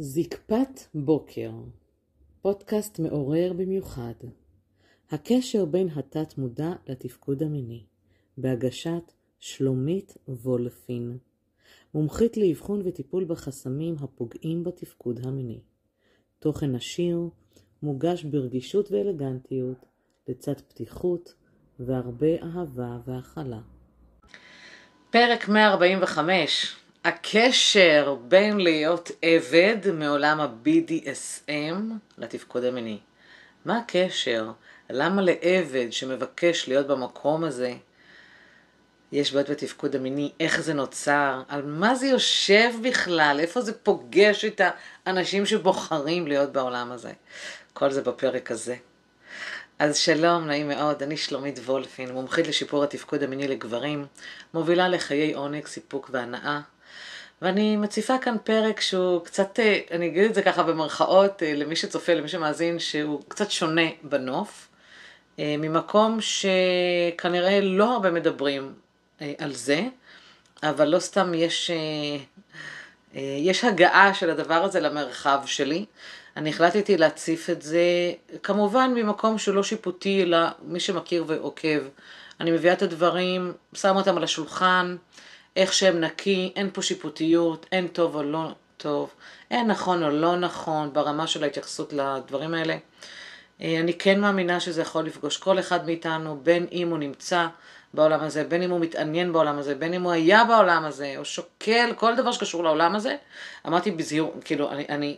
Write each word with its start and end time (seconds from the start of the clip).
זקפת 0.00 0.80
בוקר, 0.94 1.50
פודקאסט 2.42 2.98
מעורר 2.98 3.52
במיוחד. 3.52 4.12
הקשר 5.10 5.64
בין 5.64 5.88
התת 5.88 6.38
מודע 6.38 6.72
לתפקוד 6.88 7.42
המיני, 7.42 7.84
בהגשת 8.36 9.12
שלומית 9.38 10.16
וולפין, 10.28 11.18
מומחית 11.94 12.36
לאבחון 12.36 12.80
וטיפול 12.84 13.24
בחסמים 13.24 13.94
הפוגעים 14.00 14.64
בתפקוד 14.64 15.26
המיני. 15.26 15.60
תוכן 16.38 16.74
עשיר, 16.74 17.28
מוגש 17.82 18.22
ברגישות 18.22 18.92
ואלגנטיות, 18.92 19.86
לצד 20.28 20.60
פתיחות 20.60 21.34
והרבה 21.80 22.42
אהבה 22.42 22.98
והכלה. 23.04 23.60
פרק 25.10 25.48
145 25.48 26.76
הקשר 27.08 28.16
בין 28.28 28.56
להיות 28.60 29.10
עבד 29.22 29.76
מעולם 29.92 30.40
ה-BDSM 30.40 31.76
לתפקוד 32.18 32.64
המיני. 32.64 32.98
מה 33.64 33.78
הקשר? 33.78 34.50
למה 34.90 35.22
לעבד 35.22 35.86
שמבקש 35.90 36.68
להיות 36.68 36.86
במקום 36.86 37.44
הזה 37.44 37.74
יש 39.12 39.32
בעיות 39.32 39.50
בתפקוד 39.50 39.96
המיני? 39.96 40.32
איך 40.40 40.60
זה 40.60 40.74
נוצר? 40.74 41.42
על 41.48 41.62
מה 41.62 41.94
זה 41.94 42.06
יושב 42.06 42.70
בכלל? 42.82 43.36
איפה 43.40 43.60
זה 43.60 43.72
פוגש 43.72 44.44
את 44.44 44.60
האנשים 45.06 45.46
שבוחרים 45.46 46.26
להיות 46.26 46.52
בעולם 46.52 46.92
הזה? 46.92 47.12
כל 47.72 47.90
זה 47.90 48.02
בפרק 48.02 48.50
הזה. 48.50 48.76
אז 49.78 49.96
שלום, 49.96 50.46
נעים 50.46 50.68
מאוד, 50.68 51.02
אני 51.02 51.16
שלומית 51.16 51.58
וולפין, 51.58 52.12
מומחית 52.12 52.46
לשיפור 52.46 52.84
התפקוד 52.84 53.22
המיני 53.22 53.48
לגברים, 53.48 54.06
מובילה 54.54 54.88
לחיי 54.88 55.32
עונג, 55.32 55.66
סיפוק 55.66 56.10
והנאה. 56.12 56.60
ואני 57.42 57.76
מציפה 57.76 58.18
כאן 58.18 58.36
פרק 58.44 58.80
שהוא 58.80 59.24
קצת, 59.24 59.60
אה, 59.60 59.80
אני 59.90 60.06
אגיד 60.06 60.24
את 60.24 60.34
זה 60.34 60.42
ככה 60.42 60.62
במרכאות, 60.62 61.42
אה, 61.42 61.54
למי 61.54 61.76
שצופה, 61.76 62.14
למי 62.14 62.28
שמאזין, 62.28 62.78
שהוא 62.78 63.22
קצת 63.28 63.50
שונה 63.50 63.86
בנוף, 64.02 64.68
אה, 65.38 65.54
ממקום 65.58 66.18
שכנראה 66.20 67.60
לא 67.60 67.92
הרבה 67.92 68.10
מדברים 68.10 68.74
על 69.38 69.52
זה, 69.52 69.82
אבל 70.62 70.88
לא 70.88 70.98
סתם 70.98 71.34
יש, 71.34 71.70
יש 73.14 73.64
הגעה 73.64 74.14
של 74.14 74.30
הדבר 74.30 74.54
הזה 74.54 74.80
למרחב 74.80 75.40
שלי. 75.46 75.84
אני 76.36 76.50
החלטתי 76.50 76.96
להציף 76.96 77.50
את 77.50 77.62
זה, 77.62 77.80
כמובן 78.42 78.92
ממקום 78.94 79.38
שהוא 79.38 79.54
לא 79.54 79.62
שיפוטי, 79.62 80.22
אלא 80.22 80.38
מי 80.62 80.80
שמכיר 80.80 81.24
ועוקב. 81.26 81.78
אני 82.40 82.50
מביאה 82.50 82.72
את 82.72 82.82
הדברים, 82.82 83.52
שם 83.74 83.96
אותם 83.96 84.16
על 84.16 84.24
השולחן, 84.24 84.96
איך 85.58 85.72
שהם 85.72 86.00
נקי, 86.00 86.52
אין 86.56 86.70
פה 86.72 86.82
שיפוטיות, 86.82 87.66
אין 87.72 87.88
טוב 87.88 88.14
או 88.14 88.22
לא 88.22 88.48
טוב, 88.76 89.10
אין 89.50 89.66
נכון 89.66 90.02
או 90.02 90.10
לא 90.10 90.36
נכון 90.36 90.92
ברמה 90.92 91.26
של 91.26 91.44
ההתייחסות 91.44 91.92
לדברים 91.92 92.54
האלה. 92.54 92.76
אה, 93.62 93.80
אני 93.80 93.94
כן 93.94 94.20
מאמינה 94.20 94.60
שזה 94.60 94.82
יכול 94.82 95.04
לפגוש 95.04 95.36
כל 95.36 95.58
אחד 95.58 95.86
מאיתנו, 95.86 96.40
בין 96.42 96.66
אם 96.72 96.88
הוא 96.90 96.98
נמצא 96.98 97.46
בעולם 97.94 98.20
הזה, 98.20 98.44
בין 98.44 98.62
אם 98.62 98.70
הוא 98.70 98.80
מתעניין 98.80 99.32
בעולם 99.32 99.58
הזה, 99.58 99.74
בין 99.74 99.94
אם 99.94 100.02
הוא 100.02 100.12
היה 100.12 100.44
בעולם 100.44 100.84
הזה, 100.84 101.14
או 101.16 101.24
שוקל, 101.24 101.92
כל 101.96 102.16
דבר 102.16 102.32
שקשור 102.32 102.64
לעולם 102.64 102.94
הזה. 102.94 103.16
אמרתי 103.66 103.90
בזהירות, 103.90 104.32
כאילו, 104.44 104.70
אני, 104.70 104.86
אני 104.88 105.16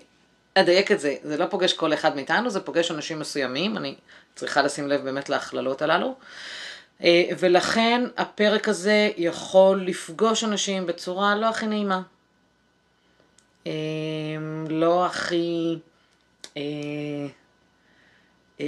אדייק 0.55 0.92
את 0.92 1.00
זה, 1.00 1.16
זה 1.22 1.36
לא 1.36 1.46
פוגש 1.46 1.72
כל 1.72 1.92
אחד 1.92 2.16
מאיתנו, 2.16 2.50
זה 2.50 2.61
פוגש 2.61 2.91
אנשים 2.91 3.18
מסוימים, 3.18 3.77
אני 3.77 3.94
צריכה 4.34 4.62
לשים 4.62 4.88
לב 4.88 5.05
באמת 5.05 5.28
להכללות 5.28 5.83
הללו. 5.83 6.14
אה, 7.04 7.24
ולכן 7.38 8.04
הפרק 8.16 8.68
הזה 8.68 9.10
יכול 9.16 9.82
לפגוש 9.86 10.44
אנשים 10.44 10.86
בצורה 10.86 11.36
לא 11.36 11.46
הכי 11.46 11.66
נעימה. 11.66 12.02
אה, 13.66 13.72
לא 14.68 15.06
הכי 15.06 15.78
אה, 16.56 16.62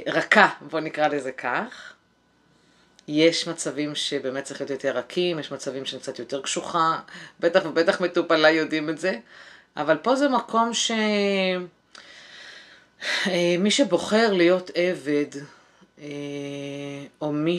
רכה, 0.06 0.48
בוא 0.60 0.80
נקרא 0.80 1.08
לזה 1.08 1.32
כך. 1.32 1.92
יש 3.08 3.48
מצבים 3.48 3.94
שבאמת 3.94 4.44
צריך 4.44 4.60
להיות 4.60 4.70
יותר 4.70 4.90
רכים, 4.98 5.38
יש 5.38 5.52
מצבים 5.52 5.84
שאני 5.84 6.02
קצת 6.02 6.18
יותר 6.18 6.42
קשוחה, 6.42 7.00
בטח 7.40 7.60
ובטח 7.64 8.00
מטופליי 8.00 8.54
יודעים 8.54 8.90
את 8.90 8.98
זה, 8.98 9.18
אבל 9.76 9.96
פה 9.96 10.16
זה 10.16 10.28
מקום 10.28 10.70
שמי 13.26 13.70
שבוחר 13.70 14.32
להיות 14.32 14.70
עבד, 14.74 15.26
או 17.20 17.32
מי 17.32 17.58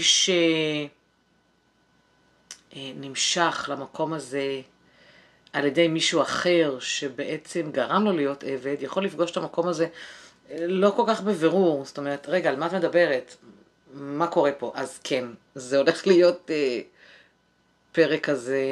שנמשך 2.73 3.69
למקום 3.71 4.13
הזה 4.13 4.61
על 5.53 5.65
ידי 5.65 5.87
מישהו 5.87 6.21
אחר 6.21 6.79
שבעצם 6.79 7.71
גרם 7.71 8.03
לו 8.03 8.11
להיות 8.11 8.43
עבד, 8.43 8.75
יכול 8.79 9.05
לפגוש 9.05 9.31
את 9.31 9.37
המקום 9.37 9.67
הזה 9.67 9.87
אה, 10.51 10.57
לא 10.59 10.93
כל 10.95 11.03
כך 11.07 11.21
בבירור. 11.21 11.85
זאת 11.85 11.97
אומרת, 11.97 12.25
רגע, 12.29 12.49
על 12.49 12.55
מה 12.55 12.65
את 12.65 12.73
מדברת? 12.73 13.35
מה 13.93 14.27
קורה 14.27 14.51
פה? 14.51 14.71
אז 14.75 14.99
כן, 15.03 15.25
זה 15.55 15.77
הולך 15.77 16.07
להיות 16.07 16.51
אה, 16.51 16.79
פרק 17.91 18.29
כזה 18.29 18.63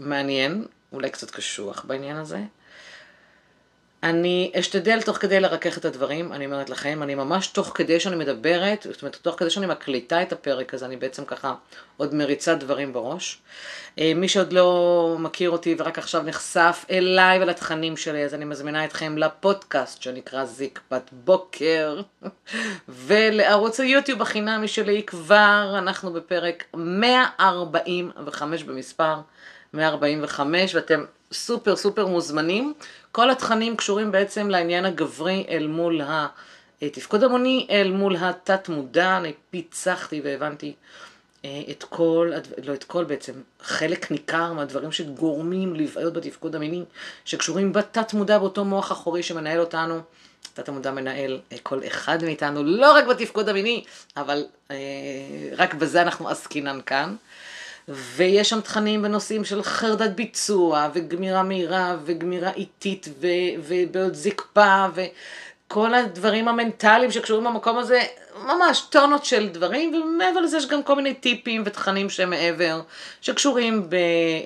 מעניין, 0.00 0.66
אולי 0.92 1.10
קצת 1.10 1.30
קשוח 1.30 1.84
בעניין 1.84 2.16
הזה. 2.16 2.40
אני 4.04 4.52
אשתדל 4.58 5.02
תוך 5.02 5.16
כדי 5.16 5.40
לרכך 5.40 5.78
את 5.78 5.84
הדברים, 5.84 6.32
אני 6.32 6.46
אומרת 6.46 6.70
לכם, 6.70 7.02
אני 7.02 7.14
ממש 7.14 7.46
תוך 7.46 7.72
כדי 7.74 8.00
שאני 8.00 8.16
מדברת, 8.16 8.86
זאת 8.90 9.02
אומרת, 9.02 9.16
תוך 9.22 9.38
כדי 9.38 9.50
שאני 9.50 9.66
מקליטה 9.66 10.22
את 10.22 10.32
הפרק 10.32 10.74
הזה, 10.74 10.86
אני 10.86 10.96
בעצם 10.96 11.24
ככה 11.24 11.54
עוד 11.96 12.14
מריצה 12.14 12.54
דברים 12.54 12.92
בראש. 12.92 13.38
אה, 13.98 14.12
מי 14.14 14.28
שעוד 14.28 14.52
לא 14.52 15.16
מכיר 15.18 15.50
אותי 15.50 15.74
ורק 15.78 15.98
עכשיו 15.98 16.22
נחשף 16.22 16.84
אליי 16.90 17.42
ולתכנים 17.42 17.96
שלי, 17.96 18.24
אז 18.24 18.34
אני 18.34 18.44
מזמינה 18.44 18.84
אתכם 18.84 19.18
לפודקאסט 19.18 20.02
שנקרא 20.02 20.44
זקפת 20.44 21.10
בוקר, 21.12 22.00
ולערוץ 23.06 23.80
היוטיוב 23.80 24.22
החינמי 24.22 24.68
שלי 24.68 25.02
כבר, 25.02 25.74
אנחנו 25.78 26.12
בפרק 26.12 26.64
145 26.74 28.62
במספר, 28.62 29.16
145, 29.74 30.74
ואתם 30.74 31.04
סופר 31.34 31.76
סופר 31.76 32.06
מוזמנים. 32.06 32.74
כל 33.12 33.30
התכנים 33.30 33.76
קשורים 33.76 34.12
בעצם 34.12 34.50
לעניין 34.50 34.84
הגברי 34.84 35.46
אל 35.48 35.66
מול 35.66 36.00
התפקוד 36.82 37.24
המוני, 37.24 37.66
אל 37.70 37.90
מול 37.90 38.16
התת 38.16 38.68
מודע, 38.68 39.16
אני 39.16 39.32
פיצחתי 39.50 40.20
והבנתי 40.24 40.74
אה, 41.44 41.62
את 41.70 41.84
כל, 41.84 42.32
לא 42.64 42.74
את 42.74 42.84
כל 42.84 43.04
בעצם, 43.04 43.32
חלק 43.62 44.10
ניכר 44.10 44.52
מהדברים 44.52 44.92
שגורמים 44.92 45.74
לבעיות 45.74 46.12
בתפקוד 46.12 46.54
המיני, 46.54 46.84
שקשורים 47.24 47.72
בתת 47.72 48.14
מודע 48.14 48.38
באותו 48.38 48.64
מוח 48.64 48.92
אחורי 48.92 49.22
שמנהל 49.22 49.60
אותנו. 49.60 50.00
תת 50.54 50.68
המודע 50.68 50.90
מנהל 50.90 51.40
אה, 51.52 51.56
כל 51.62 51.80
אחד 51.86 52.24
מאיתנו, 52.24 52.64
לא 52.64 52.92
רק 52.92 53.04
בתפקוד 53.06 53.48
המיני, 53.48 53.84
אבל 54.16 54.44
אה, 54.70 54.76
רק 55.56 55.74
בזה 55.74 56.02
אנחנו 56.02 56.28
עסקינן 56.28 56.80
כאן. 56.86 57.16
ויש 57.88 58.50
שם 58.50 58.60
תכנים 58.60 59.02
בנושאים 59.02 59.44
של 59.44 59.62
חרדת 59.62 60.10
ביצוע, 60.10 60.88
וגמירה 60.94 61.42
מהירה, 61.42 61.96
וגמירה 62.04 62.50
איטית, 62.50 63.08
ובעוד 63.66 64.14
זקפה, 64.14 64.86
וכל 64.94 65.94
הדברים 65.94 66.48
המנטליים 66.48 67.10
שקשורים 67.10 67.44
במקום 67.44 67.78
הזה, 67.78 68.00
ממש 68.42 68.80
טונות 68.90 69.24
של 69.24 69.48
דברים, 69.48 69.94
ומעבר 69.94 70.40
לזה 70.40 70.56
יש 70.56 70.68
גם 70.68 70.82
כל 70.82 70.96
מיני 70.96 71.14
טיפים 71.14 71.62
ותכנים 71.66 72.10
שמעבר, 72.10 72.80
שקשורים 73.20 73.88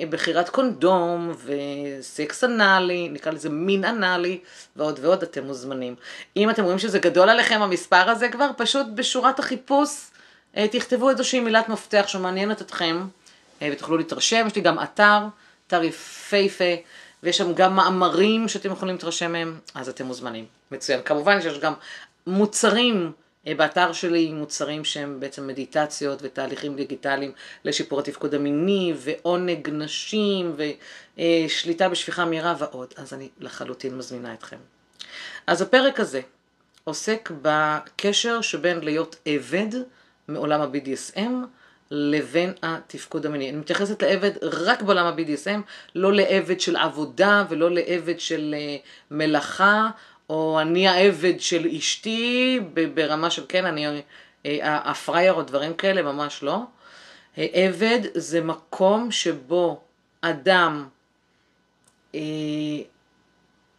בבחירת 0.09 0.49
קונדום, 0.49 1.33
וסקס 1.45 2.45
אנאלי, 2.45 3.09
נקרא 3.09 3.33
לזה 3.33 3.51
מין 3.51 3.85
אנאלי, 3.85 4.39
ועוד 4.77 4.99
ועוד 5.03 5.23
אתם 5.23 5.45
מוזמנים. 5.45 5.95
אם 6.37 6.51
אתם 6.51 6.65
רואים 6.65 6.79
שזה 6.79 6.99
גדול 6.99 7.29
עליכם 7.29 7.63
המספר 7.63 8.11
הזה 8.11 8.29
כבר, 8.29 8.51
פשוט 8.57 8.87
בשורת 8.95 9.39
החיפוש, 9.39 9.91
אה, 10.57 10.69
תכתבו 10.69 11.11
איזושהי 11.11 11.41
מילת 11.41 11.69
מפתח 11.69 12.05
שמעניינת 12.07 12.63
אתכם. 12.63 13.07
אה, 13.63 13.69
ותוכלו 13.73 13.97
להתרשם, 13.97 14.45
יש 14.47 14.57
לי 14.57 14.63
גם 14.63 14.83
אתר, 14.83 15.19
אתר 15.67 15.83
יפהפה, 15.83 16.75
ויש 17.23 17.39
שם 17.39 17.55
גם 17.55 17.77
מאמרים 17.77 18.49
שאתם 18.49 18.73
יכולים 18.73 18.95
להתרשם 18.95 19.33
מהם, 19.33 19.59
אז 19.75 19.89
אתם 19.89 20.07
מוזמנים. 20.07 20.45
מצוין. 20.71 21.01
כמובן 21.05 21.43
שיש 21.43 21.59
גם 21.59 21.75
מוצרים 22.27 23.13
אה, 23.47 23.55
באתר 23.55 23.93
שלי, 23.93 24.33
מוצרים 24.33 24.85
שהם 24.85 25.21
בעצם 25.21 25.47
מדיטציות 25.47 26.19
ותהליכים 26.23 26.77
דיגיטליים 26.77 27.33
לשיפור 27.65 28.01
התפקוד 28.01 28.35
המיני, 28.35 28.95
ועונג 28.97 29.71
נשים, 29.71 30.57
ושליטה 31.17 31.89
בשפיכה 31.89 32.25
מהירה 32.25 32.55
ועוד, 32.59 32.95
אז 32.97 33.15
אני 33.15 33.29
לחלוטין 33.41 33.99
מזמינה 33.99 34.35
אתכם. 34.35 34.57
אז 35.47 35.63
הפרק 35.63 36.01
הזה 36.01 36.21
עוסק 36.85 37.31
בקשר 37.43 38.41
שבין 38.41 38.81
להיות 38.81 39.17
עבד 39.25 39.69
מעולם 40.29 40.61
ה-BDSM, 40.61 41.31
לבין 41.91 42.53
התפקוד 42.63 43.27
המיני. 43.27 43.51
אני 43.51 43.57
מתייחסת 43.57 44.03
לעבד 44.03 44.31
רק 44.43 44.83
בעולם 44.83 45.07
ה-BDSM, 45.07 45.61
לא 45.95 46.13
לעבד 46.13 46.61
של 46.61 46.77
עבודה 46.77 47.45
ולא 47.49 47.71
לעבד 47.71 48.21
של 48.21 48.55
אה, 48.59 48.77
מלאכה, 49.11 49.91
או 50.31 50.61
אני 50.61 50.89
העבד 50.89 51.41
של 51.41 51.67
אשתי 51.67 52.61
ברמה 52.95 53.31
של 53.31 53.45
כן, 53.49 53.67
אני 53.67 54.03
אה, 54.47 54.91
הפרייר 54.91 55.33
או 55.33 55.43
דברים 55.43 55.75
כאלה, 55.75 56.03
ממש 56.03 56.43
לא. 56.43 56.59
אה, 57.39 57.47
עבד 57.53 58.01
זה 58.15 58.41
מקום 58.41 59.11
שבו 59.11 59.81
אדם 60.21 60.89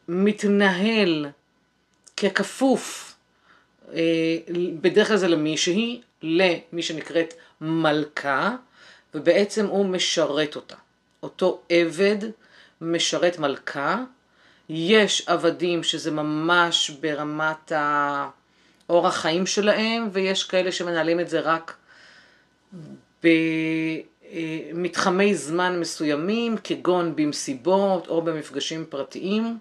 מתנהל 0.07 1.25
ככפוף, 2.17 3.15
בדרך 4.81 5.07
כלל 5.07 5.17
זה 5.17 5.27
למישהי, 5.27 6.01
למי 6.24 6.81
שנקראת 6.81 7.33
מלכה, 7.62 8.56
ובעצם 9.13 9.66
הוא 9.66 9.86
משרת 9.86 10.56
אותה. 10.56 10.75
אותו 11.24 11.62
עבד 11.69 12.18
משרת 12.81 13.39
מלכה. 13.39 14.04
יש 14.69 15.27
עבדים 15.27 15.83
שזה 15.83 16.12
ממש 16.12 16.89
ברמת 16.89 17.71
האורח 17.75 19.16
חיים 19.16 19.45
שלהם, 19.45 20.10
ויש 20.12 20.44
כאלה 20.44 20.71
שמנהלים 20.71 21.19
את 21.19 21.30
זה 21.30 21.39
רק 21.39 21.77
במתחמי 24.74 25.36
זמן 25.36 25.80
מסוימים, 25.80 26.57
כגון 26.63 27.16
במסיבות 27.16 28.07
או 28.07 28.21
במפגשים 28.21 28.86
פרטיים. 28.89 29.57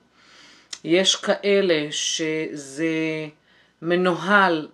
יש 0.84 1.16
כאלה 1.16 1.86
שזה 1.90 2.88
מנוהל 3.82 4.68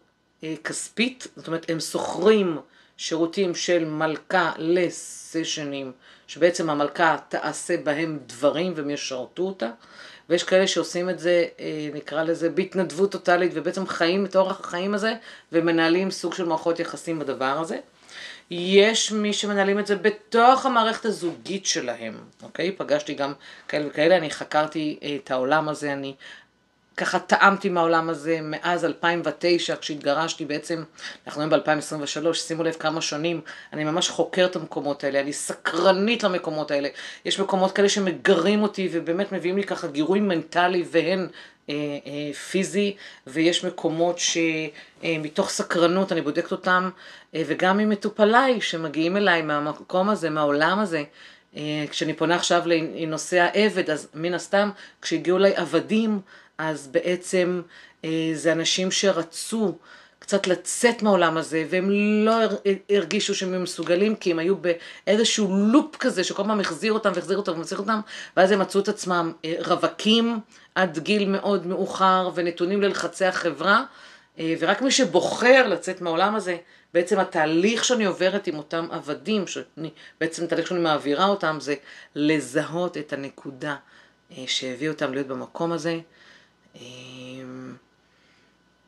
כספית, 0.64 1.26
זאת 1.36 1.46
אומרת 1.46 1.70
הם 1.70 1.80
שוכרים 1.80 2.58
שירותים 2.96 3.54
של 3.54 3.84
מלכה 3.84 4.52
לסשנים, 4.58 5.92
שבעצם 6.26 6.70
המלכה 6.70 7.16
תעשה 7.28 7.76
בהם 7.76 8.18
דברים 8.26 8.72
והם 8.76 8.90
ישרתו 8.90 9.42
אותה, 9.42 9.70
ויש 10.28 10.44
כאלה 10.44 10.66
שעושים 10.66 11.10
את 11.10 11.18
זה, 11.18 11.44
אה, 11.60 11.88
נקרא 11.94 12.22
לזה, 12.22 12.50
בהתנדבות 12.50 13.12
טוטאלית, 13.12 13.52
ובעצם 13.54 13.86
חיים 13.86 14.24
את 14.24 14.36
אורח 14.36 14.60
החיים 14.60 14.94
הזה, 14.94 15.14
ומנהלים 15.52 16.10
סוג 16.10 16.34
של 16.34 16.44
מערכות 16.44 16.80
יחסים 16.80 17.18
בדבר 17.18 17.58
הזה. 17.60 17.78
יש 18.50 19.12
מי 19.12 19.32
שמנהלים 19.32 19.78
את 19.78 19.86
זה 19.86 19.96
בתוך 19.96 20.66
המערכת 20.66 21.04
הזוגית 21.04 21.66
שלהם, 21.66 22.14
אוקיי? 22.42 22.72
פגשתי 22.72 23.14
גם 23.14 23.32
כאלה 23.68 23.86
וכאלה, 23.86 24.16
אני 24.16 24.30
חקרתי 24.30 24.98
את 25.16 25.30
העולם 25.30 25.68
הזה, 25.68 25.92
אני 25.92 26.14
ככה 26.96 27.18
טעמתי 27.18 27.68
מהעולם 27.68 28.08
הזה 28.08 28.38
מאז 28.42 28.84
2009 28.84 29.76
כשהתגרשתי 29.76 30.44
בעצם, 30.44 30.82
אנחנו 31.26 31.42
היום 31.42 31.50
ב-2023, 31.50 32.34
שימו 32.34 32.62
לב 32.62 32.72
כמה 32.72 33.00
שנים, 33.00 33.40
אני 33.72 33.84
ממש 33.84 34.08
חוקרת 34.08 34.50
את 34.50 34.56
המקומות 34.56 35.04
האלה, 35.04 35.20
אני 35.20 35.32
סקרנית 35.32 36.22
למקומות 36.22 36.70
האלה. 36.70 36.88
יש 37.24 37.40
מקומות 37.40 37.72
כאלה 37.72 37.88
שמגרים 37.88 38.62
אותי 38.62 38.88
ובאמת 38.92 39.32
מביאים 39.32 39.56
לי 39.56 39.64
ככה 39.64 39.86
גירוי 39.86 40.20
מנטלי 40.20 40.84
והן 40.90 41.28
אה, 41.70 41.74
אה, 42.06 42.32
פיזי, 42.32 42.96
ויש 43.26 43.64
מקומות 43.64 44.18
שמתוך 44.18 45.46
אה, 45.46 45.52
סקרנות 45.52 46.12
אני 46.12 46.20
בודקת 46.20 46.52
אותם, 46.52 46.90
אה, 47.34 47.42
וגם 47.46 47.78
עם 47.78 47.88
מטופליי 47.88 48.60
שמגיעים 48.60 49.16
אליי 49.16 49.42
מהמקום 49.42 50.08
הזה, 50.08 50.30
מהעולם 50.30 50.78
הזה. 50.78 51.02
אה, 51.56 51.84
כשאני 51.90 52.14
פונה 52.14 52.34
עכשיו 52.34 52.62
לנושא 52.66 53.40
העבד, 53.40 53.90
אז 53.90 54.08
מן 54.14 54.34
הסתם 54.34 54.70
כשהגיעו 55.02 55.38
אליי 55.38 55.52
עבדים, 55.56 56.20
אז 56.58 56.88
בעצם 56.88 57.62
אה, 58.04 58.30
זה 58.34 58.52
אנשים 58.52 58.90
שרצו 58.90 59.78
קצת 60.18 60.46
לצאת 60.46 61.02
מהעולם 61.02 61.36
הזה, 61.36 61.64
והם 61.70 61.90
לא 62.24 62.32
הרגישו 62.90 63.34
שהם 63.34 63.62
מסוגלים, 63.62 64.16
כי 64.16 64.30
הם 64.30 64.38
היו 64.38 64.54
באיזשהו 64.56 65.56
לופ 65.56 65.96
כזה, 65.96 66.24
שכל 66.24 66.42
פעם 66.42 66.60
החזיר 66.60 66.92
אותם 66.92 67.12
והחזיר 67.14 67.36
אותם 67.36 67.52
ומחזיר 67.52 67.78
אותם, 67.78 68.00
ואז 68.36 68.50
הם 68.50 68.58
מצאו 68.58 68.80
את 68.80 68.88
עצמם 68.88 69.32
אה, 69.44 69.54
רווקים 69.66 70.38
עד 70.74 70.98
גיל 70.98 71.28
מאוד 71.28 71.66
מאוחר, 71.66 72.30
ונתונים 72.34 72.82
ללחצי 72.82 73.24
החברה, 73.24 73.84
אה, 74.38 74.54
ורק 74.58 74.82
מי 74.82 74.90
שבוחר 74.90 75.68
לצאת 75.68 76.00
מהעולם 76.00 76.34
הזה, 76.34 76.56
בעצם 76.94 77.18
התהליך 77.18 77.84
שאני 77.84 78.04
עוברת 78.04 78.46
עם 78.46 78.58
אותם 78.58 78.88
עבדים, 78.90 79.46
שאני, 79.46 79.90
בעצם 80.20 80.44
התהליך 80.44 80.66
שאני 80.66 80.80
מעבירה 80.80 81.26
אותם, 81.26 81.56
זה 81.60 81.74
לזהות 82.14 82.96
את 82.96 83.12
הנקודה 83.12 83.76
שהביא 84.46 84.88
אותם 84.88 85.12
להיות 85.12 85.26
במקום 85.26 85.72
הזה. 85.72 85.98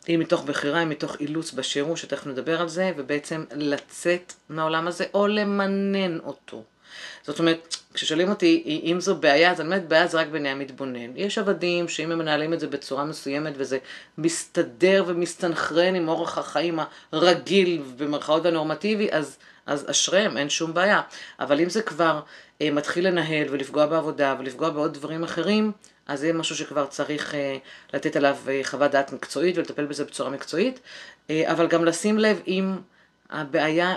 אם 0.09 0.21
מתוך 0.21 0.45
בחירה, 0.45 0.83
אם 0.83 0.89
מתוך 0.89 1.21
אילוץ 1.21 1.53
בשירות, 1.53 1.97
שתכף 1.97 2.27
נדבר 2.27 2.61
על 2.61 2.69
זה, 2.69 2.93
ובעצם 2.97 3.45
לצאת 3.55 4.33
מהעולם 4.49 4.89
הזה 4.89 5.05
או 5.15 5.27
למנן 5.27 6.19
אותו. 6.19 6.63
זאת 7.23 7.39
אומרת, 7.39 7.77
כששואלים 7.95 8.29
אותי 8.29 8.81
אם 8.85 9.01
זו 9.01 9.17
בעיה, 9.17 9.51
אז 9.51 9.61
אני 9.61 9.67
אומרת, 9.67 9.89
בעיה 9.89 10.07
זה 10.07 10.19
רק 10.19 10.27
בעיני 10.27 10.49
המתבונן. 10.49 11.17
יש 11.17 11.39
עבדים 11.39 11.89
שאם 11.89 12.13
הם 12.13 12.19
מנהלים 12.19 12.53
את 12.53 12.61
זה 12.61 12.67
בצורה 12.67 13.05
מסוימת 13.05 13.53
וזה 13.57 13.79
מסתדר 14.19 15.05
ומסתנכרן 15.07 15.95
עם 15.95 16.09
אורח 16.09 16.39
החיים 16.39 16.79
הרגיל 17.13 17.83
במרכאות 17.97 18.45
והנורמטיבי, 18.45 19.09
אז, 19.13 19.37
אז 19.67 19.91
אשריהם, 19.91 20.37
אין 20.37 20.51
שום 20.51 20.75
בעיה. 20.75 21.01
אבל 21.41 21.61
אם 21.61 21.69
זה 21.69 21.83
כבר 21.83 22.21
אה, 22.63 22.71
מתחיל 22.71 23.07
לנהל 23.07 23.47
ולפגוע 23.51 23.87
בעבודה 23.87 24.37
ולפגוע 24.39 24.71
בעוד 24.71 24.95
דברים 24.95 25.25
אחרים, 25.25 25.73
אז 26.07 26.21
זה 26.21 26.33
משהו 26.33 26.57
שכבר 26.57 26.87
צריך 26.87 27.35
אה, 27.35 27.57
לתת 27.95 28.17
עליו 28.17 28.37
אה, 28.49 28.61
חוות 28.65 28.91
דעת 28.91 29.13
מקצועית 29.13 29.59
ולטפל 29.59 29.87
בזה 29.87 30.05
בצורה 30.05 30.31
מקצועית, 30.31 30.81
אה, 31.31 31.53
אבל 31.53 31.67
גם 31.67 31.85
לשים 31.85 32.19
לב 32.19 32.41
אם 32.47 32.77
הבעיה 33.31 33.97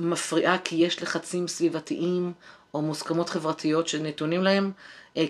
מפריעה 0.00 0.58
כי 0.58 0.76
יש 0.76 1.02
לחצים 1.02 1.48
סביבתיים 1.48 2.32
או 2.74 2.82
מוסכמות 2.82 3.28
חברתיות 3.28 3.88
שנתונים 3.88 4.42
להם, 4.42 4.72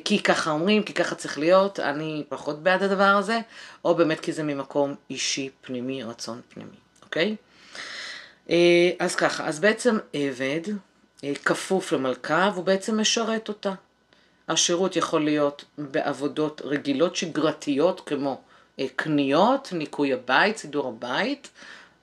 כי 0.04 0.22
ככה 0.22 0.50
אומרים, 0.50 0.82
כי 0.82 0.92
ככה 0.92 1.14
צריך 1.14 1.38
להיות, 1.38 1.80
אני 1.80 2.24
פחות 2.28 2.62
בעד 2.62 2.82
הדבר 2.82 3.04
הזה, 3.04 3.40
או 3.84 3.94
באמת 3.94 4.20
כי 4.20 4.32
זה 4.32 4.42
ממקום 4.42 4.94
אישי, 5.10 5.50
פנימי, 5.60 6.02
רצון 6.02 6.40
פנימי, 6.48 6.76
אוקיי? 7.02 7.36
אז 8.98 9.14
ככה, 9.16 9.46
אז 9.46 9.60
בעצם 9.60 9.98
עבד 10.12 10.60
כפוף 11.44 11.92
למלכה 11.92 12.50
והוא 12.54 12.64
בעצם 12.64 13.00
משרת 13.00 13.48
אותה. 13.48 13.72
השירות 14.50 14.96
יכול 14.96 15.24
להיות 15.24 15.64
בעבודות 15.78 16.62
רגילות 16.64 17.16
שגרתיות 17.16 18.00
כמו 18.00 18.40
אה, 18.78 18.86
קניות, 18.96 19.68
ניקוי 19.72 20.12
הבית, 20.12 20.56
סידור 20.56 20.88
הבית, 20.88 21.48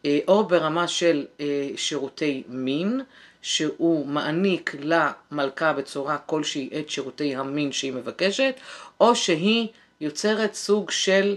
אה, 0.05 0.19
או 0.27 0.47
ברמה 0.47 0.87
של 0.87 1.25
אה, 1.39 1.69
שירותי 1.75 2.43
מין, 2.47 3.01
שהוא 3.41 4.05
מעניק 4.05 4.75
למלכה 4.79 5.73
בצורה 5.73 6.17
כלשהי 6.17 6.69
את 6.79 6.89
שירותי 6.89 7.35
המין 7.35 7.71
שהיא 7.71 7.93
מבקשת, 7.93 8.55
או 8.99 9.15
שהיא 9.15 9.67
יוצרת 10.01 10.53
סוג 10.53 10.91
של 10.91 11.35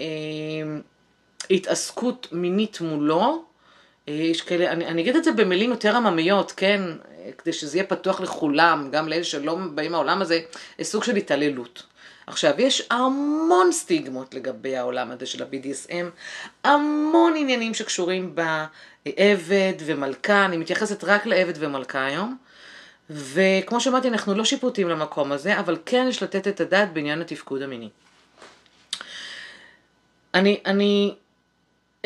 אה, 0.00 0.06
התעסקות 1.50 2.28
מינית 2.32 2.80
מולו. 2.80 3.44
יש 4.06 4.42
כאלה, 4.42 4.72
אני, 4.72 4.86
אני 4.86 5.02
אגיד 5.02 5.16
את 5.16 5.24
זה 5.24 5.32
במילים 5.32 5.70
יותר 5.70 5.96
עממיות, 5.96 6.52
כן? 6.52 6.80
כדי 7.38 7.52
שזה 7.52 7.78
יהיה 7.78 7.86
פתוח 7.86 8.20
לכולם, 8.20 8.88
גם 8.92 9.08
לאלה 9.08 9.24
שלא 9.24 9.58
באים 9.74 9.92
מהעולם 9.92 10.22
הזה, 10.22 10.40
סוג 10.82 11.04
של 11.04 11.16
התעללות. 11.16 11.82
עכשיו, 12.26 12.54
יש 12.58 12.88
המון 12.90 13.72
סטיגמות 13.72 14.34
לגבי 14.34 14.76
העולם 14.76 15.10
הזה 15.10 15.26
של 15.26 15.42
ה-BDSM, 15.42 16.06
המון 16.64 17.34
עניינים 17.36 17.74
שקשורים 17.74 18.34
בעבד 18.34 19.72
ומלכה, 19.86 20.44
אני 20.44 20.56
מתייחסת 20.56 21.04
רק 21.04 21.26
לעבד 21.26 21.54
ומלכה 21.56 22.06
היום, 22.06 22.36
וכמו 23.10 23.80
שאמרתי, 23.80 24.08
אנחנו 24.08 24.34
לא 24.34 24.44
שיפוטים 24.44 24.88
למקום 24.88 25.32
הזה, 25.32 25.58
אבל 25.58 25.78
כן 25.86 26.06
יש 26.08 26.22
לתת 26.22 26.48
את 26.48 26.60
הדעת 26.60 26.92
בעניין 26.92 27.20
התפקוד 27.20 27.62
המיני. 27.62 27.88
אני, 30.34 30.60
אני 30.66 31.14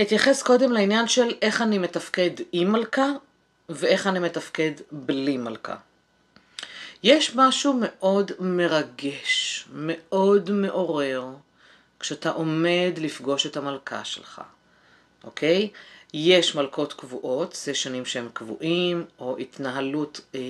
אתייחס 0.02 0.42
קודם 0.42 0.72
לעניין 0.72 1.08
של 1.08 1.34
איך 1.42 1.62
אני 1.62 1.78
מתפקד 1.78 2.30
עם 2.52 2.72
מלכה 2.72 3.08
ואיך 3.68 4.06
אני 4.06 4.18
מתפקד 4.18 4.72
בלי 4.92 5.36
מלכה. 5.36 5.76
יש 7.02 7.36
משהו 7.36 7.80
מאוד 7.80 8.32
מרגש, 8.40 9.64
מאוד 9.72 10.50
מעורר, 10.50 11.26
כשאתה 12.00 12.30
עומד 12.30 12.92
לפגוש 12.96 13.46
את 13.46 13.56
המלכה 13.56 14.04
שלך, 14.04 14.42
אוקיי? 15.24 15.68
יש 16.14 16.54
מלכות 16.54 16.92
קבועות, 16.92 17.58
זה 17.64 17.74
שנים 17.74 18.06
שהם 18.06 18.28
קבועים, 18.32 19.04
או 19.18 19.38
התנהלות 19.38 20.20
אה, 20.34 20.40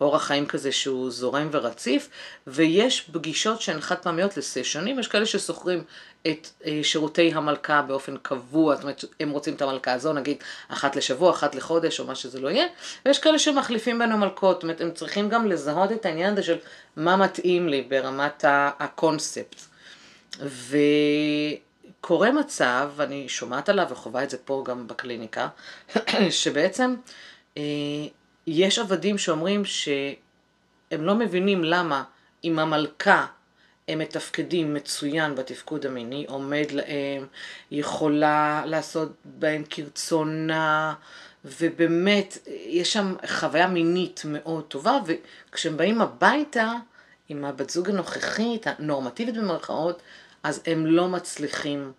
אורח 0.00 0.22
חיים 0.22 0.46
כזה 0.46 0.72
שהוא 0.72 1.10
זורם 1.10 1.48
ורציף, 1.52 2.08
ויש 2.46 3.00
פגישות 3.00 3.60
שהן 3.60 3.80
חד 3.80 3.96
פעמיות 3.96 4.36
לסשנים, 4.36 4.98
יש 4.98 5.08
כאלה 5.08 5.26
ששוכרים 5.26 5.84
את 6.26 6.48
אה, 6.66 6.80
שירותי 6.82 7.32
המלכה 7.34 7.82
באופן 7.82 8.16
קבוע, 8.16 8.74
זאת 8.74 8.82
אומרת, 8.82 9.04
הם 9.20 9.30
רוצים 9.30 9.54
את 9.54 9.62
המלכה 9.62 9.92
הזו, 9.92 10.12
נגיד, 10.12 10.36
אחת 10.68 10.96
לשבוע, 10.96 11.30
אחת 11.30 11.54
לחודש, 11.54 12.00
או 12.00 12.06
מה 12.06 12.14
שזה 12.14 12.40
לא 12.40 12.48
יהיה, 12.48 12.66
ויש 13.06 13.18
כאלה 13.18 13.38
שמחליפים 13.38 13.98
בינו 13.98 14.18
מלכות, 14.18 14.56
זאת 14.56 14.62
אומרת, 14.62 14.80
הם 14.80 14.90
צריכים 14.90 15.28
גם 15.28 15.46
לזהות 15.46 15.92
את 15.92 16.06
העניין 16.06 16.32
הזה 16.32 16.42
של 16.42 16.56
מה 16.96 17.16
מתאים 17.16 17.68
לי 17.68 17.82
ברמת 17.82 18.44
הקונספט. 18.48 19.60
וקורה 22.00 22.32
מצב, 22.32 22.90
אני 22.98 23.28
שומעת 23.28 23.68
עליו 23.68 23.86
וחווה 23.90 24.22
את 24.22 24.30
זה 24.30 24.38
פה 24.38 24.64
גם 24.66 24.86
בקליניקה, 24.86 25.48
שבעצם 26.30 26.94
אה, 27.58 27.62
יש 28.46 28.78
עבדים 28.78 29.18
שאומרים 29.18 29.64
שהם 29.64 31.00
לא 31.00 31.14
מבינים 31.14 31.64
למה 31.64 32.04
אם 32.44 32.58
המלכה 32.58 33.26
הם 33.88 33.98
מתפקדים 33.98 34.74
מצוין 34.74 35.34
בתפקוד 35.34 35.86
המיני, 35.86 36.26
עומד 36.28 36.66
להם, 36.70 37.26
יכולה 37.70 38.62
לעשות 38.66 39.12
בהם 39.24 39.62
כרצונה, 39.70 40.94
ובאמת 41.44 42.38
יש 42.66 42.92
שם 42.92 43.14
חוויה 43.26 43.66
מינית 43.66 44.22
מאוד 44.24 44.64
טובה, 44.64 44.98
וכשהם 45.06 45.76
באים 45.76 46.00
הביתה 46.00 46.72
עם 47.28 47.44
הבת 47.44 47.70
זוג 47.70 47.90
הנוכחית, 47.90 48.66
הנורמטיבית 48.66 49.36
במרכאות, 49.36 50.02
אז 50.42 50.62
הם 50.66 50.86
לא 50.86 51.08
מצליחים 51.08 51.92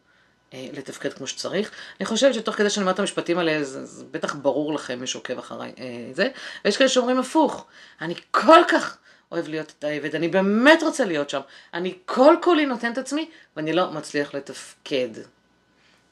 לתפקד 0.54 1.14
כמו 1.14 1.28
שצריך. 1.28 1.72
אני 2.00 2.06
חושבת 2.06 2.34
שתוך 2.34 2.56
כדי 2.56 2.70
שאני 2.70 2.82
אומרת 2.82 2.96
את 2.96 3.00
המשפטים 3.00 3.38
האלה, 3.38 3.64
זה, 3.64 3.86
זה 3.86 4.06
בטח 4.12 4.36
ברור 4.36 4.74
לכם, 4.74 5.00
מי 5.00 5.08
שעוקב 5.08 5.38
אחריי 5.38 5.74
אה, 5.80 6.10
זה, 6.14 6.30
ויש 6.66 6.78
כאלה 6.78 6.90
שאומרים 6.90 7.20
הפוך, 7.20 7.66
אני 8.02 8.16
כל 8.32 8.60
כך 8.68 8.98
אוהב 9.32 9.48
להיות 9.48 9.74
את 9.80 9.84
העבד, 9.84 10.16
אני 10.16 10.28
באמת 10.28 10.84
רוצה 10.84 11.06
להיות 11.06 11.30
שם, 11.30 11.42
אני 11.74 11.98
כל 12.06 12.36
כולי 12.42 12.66
נותן 12.66 12.92
את 12.92 12.98
עצמי, 12.98 13.30
ואני 13.56 13.74
לא 13.74 13.92
מצליח 13.92 14.34
לתפקד. 14.34 15.10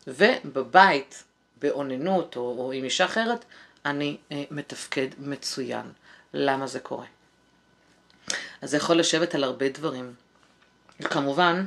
ובבית, 0.07 1.23
באוננות, 1.61 2.35
או, 2.35 2.55
או 2.57 2.71
עם 2.71 2.83
אישה 2.83 3.05
אחרת, 3.05 3.45
אני 3.85 4.17
אה, 4.31 4.43
מתפקד 4.51 5.07
מצוין. 5.17 5.91
למה 6.33 6.67
זה 6.67 6.79
קורה? 6.79 7.05
אז 8.61 8.69
זה 8.69 8.77
יכול 8.77 8.95
לשבת 8.95 9.35
על 9.35 9.43
הרבה 9.43 9.69
דברים. 9.69 10.13
כמובן, 11.03 11.55
אה, 11.55 11.65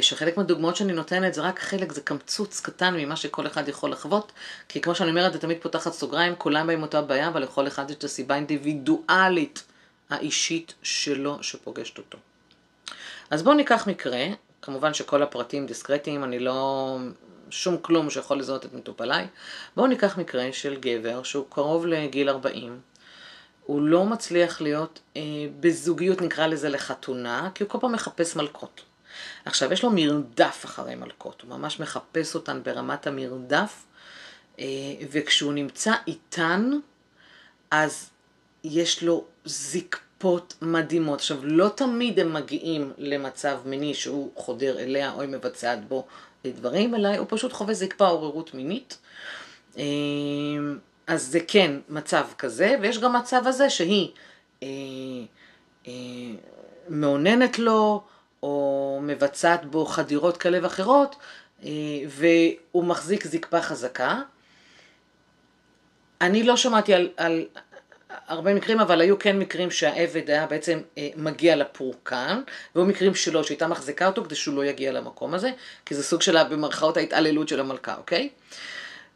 שחלק 0.00 0.36
מהדוגמאות 0.36 0.76
שאני 0.76 0.92
נותנת 0.92 1.34
זה 1.34 1.40
רק 1.40 1.58
חלק, 1.58 1.92
זה 1.92 2.00
קמצוץ 2.00 2.60
קטן 2.60 2.96
ממה 2.96 3.16
שכל 3.16 3.46
אחד 3.46 3.68
יכול 3.68 3.92
לחוות, 3.92 4.32
כי 4.68 4.80
כמו 4.80 4.94
שאני 4.94 5.10
אומרת, 5.10 5.32
זה 5.32 5.38
תמיד 5.38 5.58
פותחת 5.62 5.92
סוגריים, 5.92 6.34
כולם 6.38 6.66
באים 6.66 6.82
אותה 6.82 7.02
בעיה, 7.02 7.28
אבל 7.28 7.42
לכל 7.42 7.66
אחד 7.66 7.90
יש 7.90 7.96
את 7.96 8.04
הסיבה 8.04 8.34
האינדיבידואלית 8.34 9.64
האישית 10.10 10.74
שלו 10.82 11.42
שפוגשת 11.42 11.98
אותו. 11.98 12.18
אז 13.30 13.42
בואו 13.42 13.54
ניקח 13.54 13.86
מקרה, 13.86 14.24
כמובן 14.62 14.94
שכל 14.94 15.22
הפרטים 15.22 15.66
דיסקרטיים, 15.66 16.24
אני 16.24 16.38
לא... 16.38 16.98
שום 17.50 17.76
כלום 17.82 18.10
שיכול 18.10 18.38
לזהות 18.38 18.64
את 18.64 18.74
מטופליי. 18.74 19.26
בואו 19.76 19.86
ניקח 19.86 20.18
מקרה 20.18 20.52
של 20.52 20.76
גבר 20.80 21.22
שהוא 21.22 21.46
קרוב 21.48 21.86
לגיל 21.86 22.28
40, 22.28 22.80
הוא 23.66 23.82
לא 23.82 24.04
מצליח 24.04 24.60
להיות 24.60 25.00
אה, 25.16 25.22
בזוגיות, 25.60 26.20
נקרא 26.20 26.46
לזה 26.46 26.68
לחתונה, 26.68 27.50
כי 27.54 27.62
הוא 27.62 27.70
כל 27.70 27.78
פעם 27.80 27.92
מחפש 27.92 28.36
מלכות. 28.36 28.82
עכשיו, 29.44 29.72
יש 29.72 29.84
לו 29.84 29.90
מרדף 29.90 30.62
אחרי 30.64 30.94
מלכות, 30.94 31.42
הוא 31.42 31.50
ממש 31.50 31.80
מחפש 31.80 32.34
אותן 32.34 32.60
ברמת 32.62 33.06
המרדף, 33.06 33.84
אה, 34.58 34.64
וכשהוא 35.10 35.52
נמצא 35.52 35.92
איתן, 36.06 36.70
אז 37.70 38.10
יש 38.64 39.02
לו 39.02 39.24
זקפות 39.44 40.54
מדהימות. 40.62 41.18
עכשיו, 41.18 41.38
לא 41.42 41.68
תמיד 41.74 42.20
הם 42.20 42.32
מגיעים 42.32 42.92
למצב 42.98 43.58
מיני 43.64 43.94
שהוא 43.94 44.30
חודר 44.36 44.78
אליה 44.78 45.12
או 45.12 45.20
היא 45.20 45.28
מבצעת 45.28 45.88
בו 45.88 46.06
דברים, 46.44 46.94
אלא 46.94 47.16
הוא 47.16 47.26
פשוט 47.30 47.52
חווה 47.52 47.74
זקפה 47.74 48.06
עוררות 48.06 48.54
מינית. 48.54 48.98
אה, 49.78 49.84
אז 51.06 51.26
זה 51.26 51.40
כן 51.48 51.72
מצב 51.88 52.26
כזה, 52.38 52.76
ויש 52.80 52.98
גם 52.98 53.16
מצב 53.16 53.46
הזה 53.46 53.70
שהיא 53.70 54.10
אה, 54.62 54.68
אה, 55.86 55.92
מאוננת 56.88 57.58
לו, 57.58 58.02
או 58.42 58.98
מבצעת 59.02 59.64
בו 59.64 59.86
חדירות 59.86 60.36
כאלה 60.36 60.58
ואחרות, 60.62 61.16
אה, 61.64 61.70
והוא 62.08 62.84
מחזיק 62.84 63.26
זקפה 63.26 63.62
חזקה. 63.62 64.20
אני 66.20 66.42
לא 66.42 66.56
שמעתי 66.56 66.94
על, 66.94 67.08
על 67.16 67.46
הרבה 68.26 68.54
מקרים, 68.54 68.80
אבל 68.80 69.00
היו 69.00 69.18
כן 69.18 69.38
מקרים 69.38 69.70
שהעבד 69.70 70.30
היה 70.30 70.46
בעצם 70.46 70.80
אה, 70.98 71.08
מגיע 71.16 71.56
לפורקן, 71.56 72.42
והיו 72.74 72.86
מקרים 72.86 73.14
שלו, 73.14 73.44
שהייתה 73.44 73.66
מחזיקה 73.66 74.06
אותו 74.06 74.24
כדי 74.24 74.34
שהוא 74.34 74.56
לא 74.56 74.64
יגיע 74.64 74.92
למקום 74.92 75.34
הזה, 75.34 75.50
כי 75.86 75.94
זה 75.94 76.02
סוג 76.02 76.22
של, 76.22 76.44
במרכאות, 76.44 76.96
ההתעללות 76.96 77.48
של 77.48 77.60
המלכה, 77.60 77.94
אוקיי? 77.96 78.28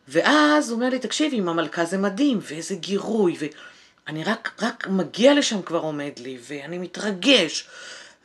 ואז 0.08 0.70
הוא 0.70 0.76
אומר 0.76 0.88
לי, 0.88 0.98
תקשיב, 0.98 1.32
עם 1.34 1.48
המלכה 1.48 1.84
זה 1.84 1.98
מדהים, 1.98 2.38
ואיזה 2.42 2.74
גירוי, 2.74 3.36
ואני 4.06 4.24
רק, 4.24 4.52
רק 4.62 4.86
מגיע 4.90 5.34
לשם 5.34 5.62
כבר 5.62 5.78
עומד 5.78 6.12
לי, 6.18 6.38
ואני 6.48 6.78
מתרגש, 6.78 7.68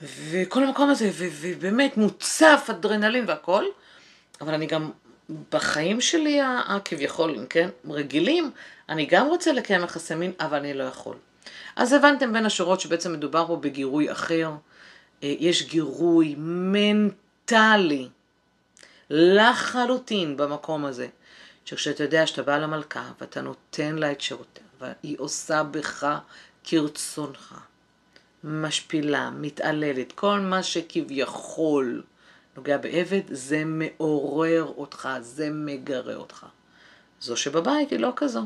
וכל 0.04 0.64
המקום 0.64 0.90
הזה, 0.90 1.12
ובאמת 1.18 1.98
מוצף 1.98 2.68
אדרנלין 2.70 3.26
והכל, 3.28 3.66
אבל 4.42 4.54
אני 4.54 4.66
גם, 4.66 4.92
בחיים 5.52 6.02
שלי 6.02 6.40
הכביכול, 6.68 7.46
כן, 7.50 7.70
רגילים, 7.90 8.52
אני 8.90 9.06
גם 9.06 9.28
רוצה 9.28 9.52
לקיים 9.52 9.84
יחסי 9.84 10.16
מין, 10.16 10.32
אבל 10.40 10.58
אני 10.58 10.74
לא 10.74 10.84
יכול. 10.84 11.16
אז 11.76 11.94
הבנתם 11.94 12.34
בין 12.34 12.46
השורות 12.46 12.82
שבעצם 12.82 13.14
מדובר 13.14 13.48
פה 13.48 13.56
בגירוי 13.56 14.12
אחר. 14.12 14.52
אה, 15.24 15.36
יש 15.40 15.64
גירוי 15.70 16.36
מנטלי 16.38 18.08
לחלוטין 19.10 20.38
במקום 20.38 20.86
הזה. 20.86 21.08
שכשאתה 21.66 22.04
יודע 22.04 22.28
שאתה 22.28 22.44
בא 22.44 22.58
למלכה 22.58 23.12
ואתה 23.22 23.42
נותן 23.42 23.96
לה 23.96 24.12
את 24.12 24.22
שירותיה, 24.22 24.64
והיא 24.80 25.16
עושה 25.20 25.64
בך 25.64 26.20
כרצונך, 26.64 27.56
משפילה, 28.44 29.30
מתעללת, 29.30 30.12
כל 30.12 30.40
מה 30.40 30.64
שכביכול 30.64 32.04
נוגע 32.58 32.78
בעבד, 32.78 33.22
זה 33.28 33.64
מעורר 33.66 34.74
אותך, 34.78 35.10
זה 35.22 35.50
מגרה 35.50 36.16
אותך. 36.16 36.46
זו 37.20 37.38
שבבית 37.38 37.90
היא 37.92 38.00
לא 38.00 38.14
כזו. 38.16 38.42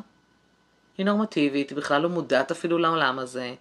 היא 0.98 1.06
נורמטיבית, 1.06 1.70
היא 1.70 1.78
בכלל 1.78 2.02
לא 2.02 2.10
מודעת 2.10 2.52
אפילו 2.52 2.78
לעולם 2.78 3.20
הזה. 3.20 3.54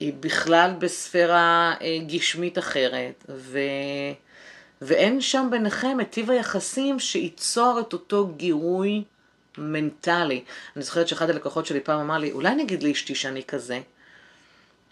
היא 0.00 0.12
בכלל 0.20 0.70
בספירה 0.78 1.74
אה, 1.80 1.98
גשמית 2.06 2.58
אחרת, 2.58 3.24
ו... 3.28 3.58
ואין 4.82 5.20
שם 5.20 5.48
ביניכם 5.50 6.00
את 6.00 6.10
טיב 6.10 6.30
היחסים 6.30 6.98
שייצור 6.98 7.80
את 7.80 7.92
אותו 7.92 8.26
גירוי 8.36 9.04
מנטלי. 9.58 10.44
אני 10.76 10.84
זוכרת 10.84 11.08
שאחד 11.08 11.30
הלקוחות 11.30 11.66
שלי 11.66 11.80
פעם 11.80 12.00
אמר 12.00 12.18
לי, 12.18 12.32
אולי 12.32 12.54
נגיד 12.54 12.82
לאשתי 12.82 13.14
שאני 13.14 13.44
כזה? 13.44 13.80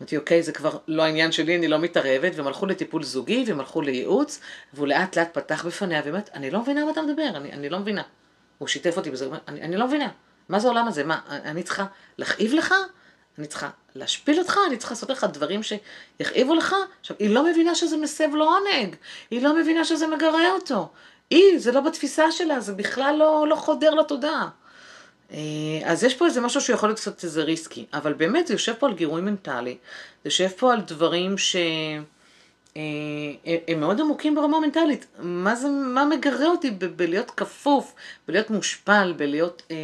אמרתי, 0.00 0.16
אוקיי, 0.16 0.42
זה 0.42 0.52
כבר 0.52 0.78
לא 0.88 1.02
העניין 1.02 1.32
שלי, 1.32 1.56
אני 1.56 1.68
לא 1.68 1.78
מתערבת, 1.78 2.32
והם 2.36 2.46
הלכו 2.46 2.66
לטיפול 2.66 3.02
זוגי, 3.02 3.44
והם 3.46 3.60
הלכו 3.60 3.82
לייעוץ, 3.82 4.40
והוא 4.74 4.86
לאט 4.86 5.18
לאט 5.18 5.34
פתח 5.34 5.66
בפניה, 5.66 6.02
ואומרת, 6.04 6.30
אני 6.34 6.50
לא 6.50 6.60
מבינה 6.60 6.84
מה 6.84 6.90
אתה 6.90 7.02
מדבר, 7.02 7.28
אני, 7.36 7.52
אני 7.52 7.68
לא 7.68 7.78
מבינה. 7.78 8.02
הוא 8.58 8.68
שיתף 8.68 8.96
אותי 8.96 9.10
בזה, 9.10 9.28
אני, 9.48 9.62
אני 9.62 9.76
לא 9.76 9.86
מבינה. 9.86 10.08
מה 10.48 10.58
זה 10.58 10.66
העולם 10.66 10.88
הזה? 10.88 11.04
מה, 11.04 11.20
אני 11.28 11.62
צריכה 11.62 11.86
להכאיב 12.18 12.54
לך? 12.54 12.74
אני 13.38 13.46
צריכה 13.46 13.70
להשפיל 13.94 14.38
אותך, 14.38 14.58
אני 14.66 14.76
צריכה 14.76 14.94
לעשות 14.94 15.10
לך 15.10 15.26
דברים 15.32 15.60
שיכאיבו 15.62 16.54
לך. 16.54 16.74
עכשיו, 17.00 17.16
היא 17.18 17.30
לא 17.30 17.44
מבינה 17.44 17.74
שזה 17.74 17.96
מסב 17.96 18.34
לו 18.34 18.44
עונג, 18.44 18.96
היא 19.30 19.42
לא 19.42 19.56
מבינה 19.56 19.84
שזה 19.84 20.06
מגרה 20.06 20.52
אותו. 20.52 20.92
היא, 21.30 21.58
זה 21.58 21.72
לא 21.72 21.80
בתפיסה 21.80 22.32
שלה, 22.32 22.60
זה 22.60 22.72
בכלל 22.72 23.16
לא, 23.18 23.46
לא 23.48 23.56
חודר 23.56 23.94
לתודעה. 23.94 24.48
אה, 25.32 25.38
אז 25.84 26.04
יש 26.04 26.14
פה 26.14 26.26
איזה 26.26 26.40
משהו 26.40 26.60
שיכול 26.60 26.88
להיות 26.88 27.00
קצת 27.00 27.24
איזה 27.24 27.42
ריסקי, 27.42 27.86
אבל 27.92 28.12
באמת 28.12 28.46
זה 28.46 28.54
יושב 28.54 28.74
פה 28.78 28.86
על 28.86 28.94
גירוי 28.94 29.20
מנטלי, 29.20 29.76
זה 30.24 30.28
יושב 30.28 30.48
פה 30.48 30.72
על 30.72 30.80
דברים 30.80 31.38
ש... 31.38 31.56
אה, 32.76 32.82
הם 33.68 33.80
מאוד 33.80 34.00
עמוקים 34.00 34.34
ברמה 34.34 34.60
מנטלית. 34.60 35.06
מה 35.18 35.54
זה, 35.54 35.68
מה 35.68 36.04
מגרה 36.04 36.46
אותי 36.46 36.70
ב- 36.70 36.84
בלהיות 36.84 37.30
כפוף, 37.30 37.94
בלהיות 38.28 38.50
מושפל, 38.50 39.14
בלהיות 39.16 39.62
אה, 39.70 39.76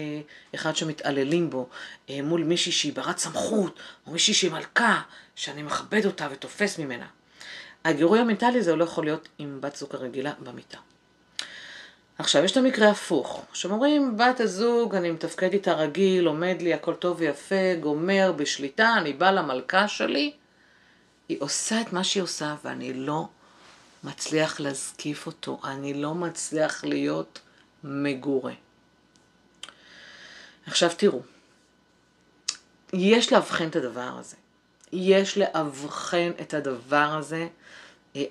אחד 0.54 0.76
שמתעללים 0.76 1.50
בו, 1.50 1.68
אה, 2.10 2.22
מול 2.22 2.44
מישהי 2.44 2.72
שהיא 2.72 2.92
ברת 2.92 3.18
סמכות, 3.18 3.78
או 4.06 4.12
מישהי 4.12 4.34
שהיא 4.34 4.50
מלכה, 4.50 5.00
שאני 5.34 5.62
מכבד 5.62 6.06
אותה 6.06 6.28
ותופס 6.30 6.78
ממנה. 6.78 7.06
הגירוי 7.84 8.18
המנטלי 8.18 8.58
הזה 8.58 8.76
לא 8.76 8.84
יכול 8.84 9.04
להיות 9.04 9.28
עם 9.38 9.60
בת 9.60 9.76
זוג 9.76 9.94
הרגילה 9.94 10.32
במיטה. 10.40 10.78
עכשיו, 12.18 12.44
יש 12.44 12.52
את 12.52 12.56
המקרה 12.56 12.90
הפוך, 12.90 13.44
שאומרים, 13.52 14.16
בת 14.16 14.40
הזוג, 14.40 14.94
אני 14.94 15.10
מתפקד 15.10 15.52
איתה 15.52 15.72
רגיל, 15.72 16.26
עומד 16.26 16.56
לי, 16.60 16.74
הכל 16.74 16.94
טוב 16.94 17.16
ויפה, 17.20 17.74
גומר, 17.80 18.32
בשליטה, 18.36 18.94
אני 18.98 19.12
בא 19.12 19.30
למלכה 19.30 19.88
שלי, 19.88 20.32
היא 21.28 21.36
עושה 21.40 21.80
את 21.80 21.92
מה 21.92 22.04
שהיא 22.04 22.22
עושה, 22.22 22.54
ואני 22.64 22.94
לא 22.94 23.28
מצליח 24.04 24.60
להזקיף 24.60 25.26
אותו, 25.26 25.60
אני 25.64 25.94
לא 25.94 26.14
מצליח 26.14 26.84
להיות 26.84 27.40
מגורה. 27.84 28.52
עכשיו 30.66 30.90
תראו, 30.96 31.22
יש 32.92 33.32
לאבחן 33.32 33.68
את 33.68 33.76
הדבר 33.76 34.10
הזה. 34.18 34.36
יש 34.92 35.38
לאבחן 35.38 36.30
את 36.40 36.54
הדבר 36.54 37.16
הזה 37.18 37.48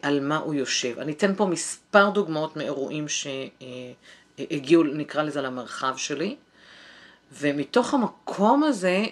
על 0.02 0.20
מה 0.20 0.38
הוא 0.38 0.54
יושב. 0.54 1.00
אני 1.00 1.12
אתן 1.12 1.36
פה 1.36 1.46
מספר 1.46 2.10
דוגמאות 2.10 2.58
מאירועים 2.58 3.06
שהגיעו, 3.08 4.84
נקרא 4.84 5.24
לזה, 5.24 5.42
למרחב 5.42 5.94
שלי, 5.98 6.36
ומתוך 7.32 7.94
המקום 7.94 8.64
הזה 8.64 9.06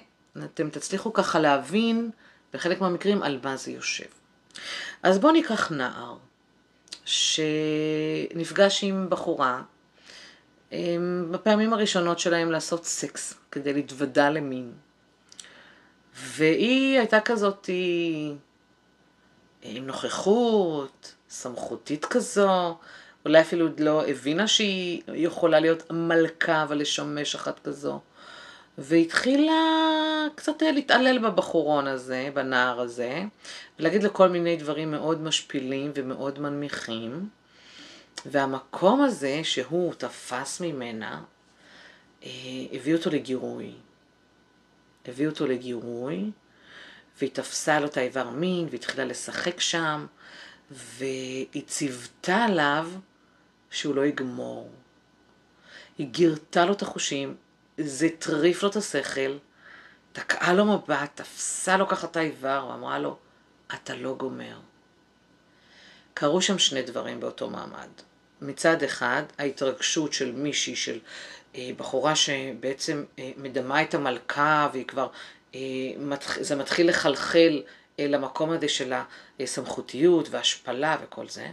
אתם 0.45 0.69
תצליחו 0.69 1.13
ככה 1.13 1.39
להבין 1.39 2.09
בחלק 2.53 2.81
מהמקרים 2.81 3.23
על 3.23 3.39
מה 3.43 3.57
זה 3.57 3.71
יושב. 3.71 4.05
אז 5.03 5.19
בואו 5.19 5.33
ניקח 5.33 5.71
נער 5.71 6.17
שנפגש 7.05 8.83
עם 8.83 9.09
בחורה 9.09 9.61
בפעמים 11.31 11.73
הראשונות 11.73 12.19
שלהם 12.19 12.51
לעשות 12.51 12.85
סקס 12.85 13.33
כדי 13.51 13.73
להתוודע 13.73 14.29
למין. 14.29 14.71
והיא 16.15 16.99
הייתה 16.99 17.19
כזאת 17.19 17.69
עם 19.63 19.87
נוכחות, 19.87 21.13
סמכותית 21.29 22.05
כזו, 22.05 22.77
אולי 23.25 23.41
אפילו 23.41 23.67
לא 23.77 24.07
הבינה 24.07 24.47
שהיא 24.47 25.01
יכולה 25.13 25.59
להיות 25.59 25.91
מלכה 25.91 26.65
ולשמש 26.69 27.35
אחת 27.35 27.59
כזו. 27.59 27.99
והתחילה 28.77 29.53
קצת 30.35 30.61
להתעלל 30.61 31.19
בבחורון 31.19 31.87
הזה, 31.87 32.29
בנער 32.33 32.81
הזה, 32.81 33.23
ולהגיד 33.79 34.03
לו 34.03 34.13
כל 34.13 34.29
מיני 34.29 34.55
דברים 34.55 34.91
מאוד 34.91 35.21
משפילים 35.21 35.91
ומאוד 35.95 36.39
מנמיכים. 36.39 37.29
והמקום 38.25 39.03
הזה 39.03 39.39
שהוא 39.43 39.93
תפס 39.93 40.61
ממנה, 40.61 41.21
אה, 42.23 42.29
הביא 42.71 42.95
אותו 42.95 43.09
לגירוי. 43.09 43.71
הביא 45.05 45.27
אותו 45.27 45.47
לגירוי, 45.47 46.31
והיא 47.23 47.33
תפסה 47.33 47.79
לו 47.79 47.85
את 47.85 47.97
האיבר 47.97 48.29
מין, 48.29 48.67
והתחילה 48.71 49.05
לשחק 49.05 49.59
שם, 49.59 50.05
והיא 50.71 51.63
ציוותה 51.67 52.35
עליו 52.35 52.89
שהוא 53.69 53.95
לא 53.95 54.05
יגמור. 54.05 54.69
היא 55.97 56.07
גירתה 56.07 56.65
לו 56.65 56.73
את 56.73 56.81
החושים, 56.81 57.35
זה 57.77 58.05
הטריף 58.05 58.63
לו 58.63 58.69
את 58.69 58.75
השכל, 58.75 59.37
תקעה 60.11 60.53
לו 60.53 60.65
מבט, 60.65 61.11
תפסה 61.15 61.77
לו 61.77 61.87
ככה 61.87 62.07
את 62.07 62.17
האיבר, 62.17 62.67
ואמרה 62.69 62.99
לו, 62.99 63.17
אתה 63.73 63.95
לא 63.95 64.15
גומר. 64.15 64.59
קרו 66.13 66.41
שם 66.41 66.59
שני 66.59 66.81
דברים 66.81 67.19
באותו 67.19 67.49
מעמד. 67.49 67.89
מצד 68.41 68.83
אחד, 68.83 69.23
ההתרגשות 69.37 70.13
של 70.13 70.31
מישהי, 70.31 70.75
של 70.75 70.99
אה, 71.55 71.69
בחורה 71.77 72.15
שבעצם 72.15 73.03
אה, 73.19 73.31
מדמה 73.37 73.81
את 73.81 73.93
המלכה, 73.93 74.69
והיא 74.73 74.85
כבר, 74.85 75.07
זה 76.39 76.55
מתחיל 76.55 76.89
לחלחל 76.89 77.61
אה, 77.99 78.07
למקום 78.07 78.51
הזה 78.51 78.69
של 78.69 78.93
הסמכותיות 79.39 80.29
והשפלה 80.29 80.97
וכל 81.03 81.29
זה. 81.29 81.51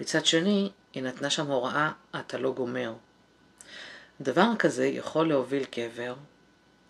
מצד 0.00 0.26
שני, 0.26 0.70
היא 0.92 1.02
נתנה 1.02 1.30
שם 1.30 1.46
הוראה, 1.46 1.90
אתה 2.20 2.38
לא 2.38 2.52
גומר. 2.52 2.94
דבר 4.20 4.48
כזה 4.58 4.86
יכול 4.86 5.28
להוביל 5.28 5.64
גבר 5.76 6.14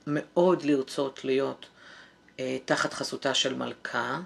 מאוד 0.06 0.62
לרצות 0.62 1.24
להיות 1.24 1.66
אה, 2.40 2.58
תחת 2.64 2.92
חסותה 2.92 3.34
של 3.34 3.54
מלכה, 3.54 4.20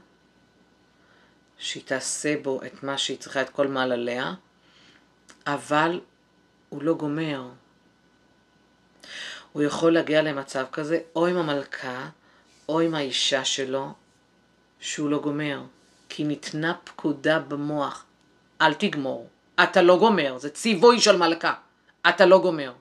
שהיא 1.59 1.83
תעשה 1.87 2.35
בו 2.43 2.61
את 2.67 2.83
מה 2.83 2.99
שהיא 2.99 3.19
צריכה, 3.19 3.43
את 3.43 3.51
כל 3.51 3.67
מעלליה, 3.67 4.35
אבל 5.47 6.01
הוא 6.69 6.83
לא 6.83 6.95
גומר. 6.95 7.49
הוא 9.53 9.63
יכול 9.63 9.95
להגיע 9.95 10.23
למצב 10.23 10.67
כזה, 10.73 11.01
או 11.17 11.27
עם 11.27 11.37
המלכה, 11.37 12.09
או 12.71 12.81
עם 12.81 12.95
האישה 12.95 13.45
שלו, 13.45 13.93
שהוא 14.81 15.11
לא 15.11 15.19
גומר. 15.19 15.63
כי 16.09 16.25
ניתנה 16.25 16.75
פקודה 16.85 17.39
במוח, 17.39 18.05
אל 18.61 18.75
תגמור. 18.75 19.29
אתה 19.63 19.83
לא 19.83 19.99
גומר, 19.99 20.39
זה 20.39 20.51
ציווי 20.51 21.01
של 21.01 21.17
מלכה. 21.17 21.55
אתה 22.09 22.27
לא 22.27 22.39
גומר. 22.39 22.73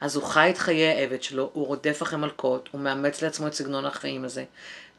אז 0.00 0.16
הוא 0.16 0.24
חי 0.24 0.50
את 0.50 0.58
חיי 0.58 0.88
העבד 0.88 1.22
שלו, 1.22 1.50
הוא 1.52 1.66
רודף 1.66 1.98
אחרי 2.02 2.18
מלכות, 2.18 2.68
הוא 2.72 2.80
מאמץ 2.80 3.22
לעצמו 3.22 3.46
את 3.46 3.54
סגנון 3.54 3.86
החיים 3.86 4.24
הזה, 4.24 4.44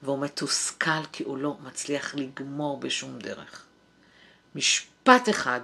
והוא 0.01 0.19
מתוסכל 0.19 1.05
כי 1.11 1.23
הוא 1.23 1.37
לא 1.37 1.57
מצליח 1.63 2.15
לגמור 2.15 2.79
בשום 2.79 3.19
דרך. 3.19 3.65
משפט 4.55 5.29
אחד, 5.29 5.61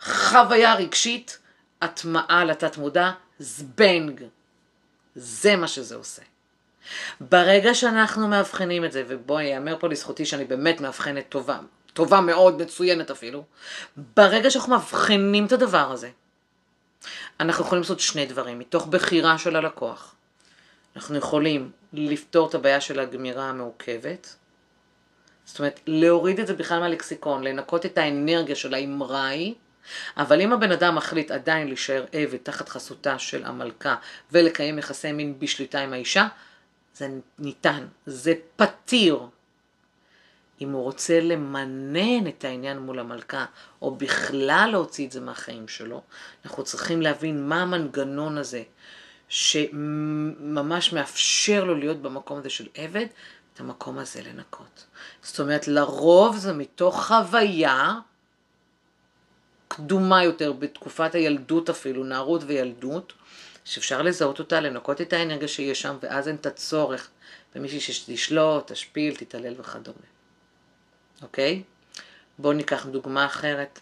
חוויה 0.00 0.74
רגשית, 0.74 1.38
הטמעה 1.82 2.44
לתת 2.44 2.76
מודע, 2.76 3.10
זבנג. 3.38 4.22
זה 5.14 5.56
מה 5.56 5.68
שזה 5.68 5.94
עושה. 5.96 6.22
ברגע 7.20 7.74
שאנחנו 7.74 8.28
מאבחנים 8.28 8.84
את 8.84 8.92
זה, 8.92 9.04
ובואי, 9.08 9.44
יאמר 9.44 9.76
פה 9.78 9.88
לזכותי 9.88 10.26
שאני 10.26 10.44
באמת 10.44 10.80
מאבחנת 10.80 11.24
טובה, 11.28 11.58
טובה 11.92 12.20
מאוד, 12.20 12.62
מצוינת 12.62 13.10
אפילו, 13.10 13.44
ברגע 14.16 14.50
שאנחנו 14.50 14.72
מאבחנים 14.72 15.46
את 15.46 15.52
הדבר 15.52 15.92
הזה, 15.92 16.10
אנחנו 17.40 17.64
יכולים 17.64 17.82
לעשות 17.82 18.00
שני 18.00 18.26
דברים, 18.26 18.58
מתוך 18.58 18.86
בחירה 18.86 19.38
של 19.38 19.56
הלקוח. 19.56 20.14
אנחנו 20.96 21.16
יכולים 21.16 21.70
לפתור 21.92 22.48
את 22.48 22.54
הבעיה 22.54 22.80
של 22.80 23.00
הגמירה 23.00 23.48
המעוכבת, 23.48 24.36
זאת 25.44 25.58
אומרת, 25.58 25.80
להוריד 25.86 26.40
את 26.40 26.46
זה 26.46 26.54
בכלל 26.54 26.80
מהלקסיקון, 26.80 27.44
לנקות 27.44 27.86
את 27.86 27.98
האנרגיה 27.98 28.56
של 28.56 28.74
האמרה 28.74 29.26
ההיא, 29.26 29.54
אבל 30.16 30.40
אם 30.40 30.52
הבן 30.52 30.72
אדם 30.72 30.94
מחליט 30.94 31.30
עדיין 31.30 31.66
להישאר 31.66 32.04
עבד 32.12 32.36
תחת 32.42 32.68
חסותה 32.68 33.18
של 33.18 33.44
המלכה 33.44 33.96
ולקיים 34.32 34.78
יחסי 34.78 35.12
מין 35.12 35.38
בשליטה 35.38 35.80
עם 35.80 35.92
האישה, 35.92 36.26
זה 36.94 37.08
ניתן, 37.38 37.86
זה 38.06 38.34
פתיר. 38.56 39.20
אם 40.60 40.70
הוא 40.70 40.82
רוצה 40.82 41.20
למנן 41.20 42.26
את 42.26 42.44
העניין 42.44 42.78
מול 42.78 42.98
המלכה, 42.98 43.44
או 43.82 43.96
בכלל 43.96 44.68
להוציא 44.72 45.06
את 45.06 45.12
זה 45.12 45.20
מהחיים 45.20 45.68
שלו, 45.68 46.02
אנחנו 46.44 46.64
צריכים 46.64 47.02
להבין 47.02 47.48
מה 47.48 47.62
המנגנון 47.62 48.38
הזה 48.38 48.62
שממש 49.28 50.92
מאפשר 50.92 51.64
לו 51.64 51.74
להיות 51.74 52.02
במקום 52.02 52.38
הזה 52.38 52.50
של 52.50 52.66
עבד, 52.74 53.06
את 53.54 53.60
המקום 53.60 53.98
הזה 53.98 54.22
לנקות. 54.22 54.86
זאת 55.22 55.40
אומרת, 55.40 55.68
לרוב 55.68 56.36
זה 56.36 56.52
מתוך 56.52 57.06
חוויה 57.06 57.94
קדומה 59.68 60.24
יותר, 60.24 60.52
בתקופת 60.52 61.14
הילדות 61.14 61.70
אפילו, 61.70 62.04
נערות 62.04 62.42
וילדות, 62.46 63.12
שאפשר 63.70 64.02
לזהות 64.02 64.38
אותה, 64.38 64.60
לנקות 64.60 65.00
את 65.00 65.12
האנרגיה 65.12 65.48
שיש 65.48 65.82
שם, 65.82 65.96
ואז 66.02 66.28
אין 66.28 66.36
את 66.36 66.46
הצורך 66.46 67.10
במישהי 67.54 67.80
שתשלוט, 67.80 68.72
תשפיל, 68.72 69.16
תתעלל 69.16 69.54
וכדומה. 69.60 69.98
אוקיי? 71.22 71.62
בואו 72.38 72.52
ניקח 72.52 72.86
דוגמה 72.86 73.26
אחרת. 73.26 73.80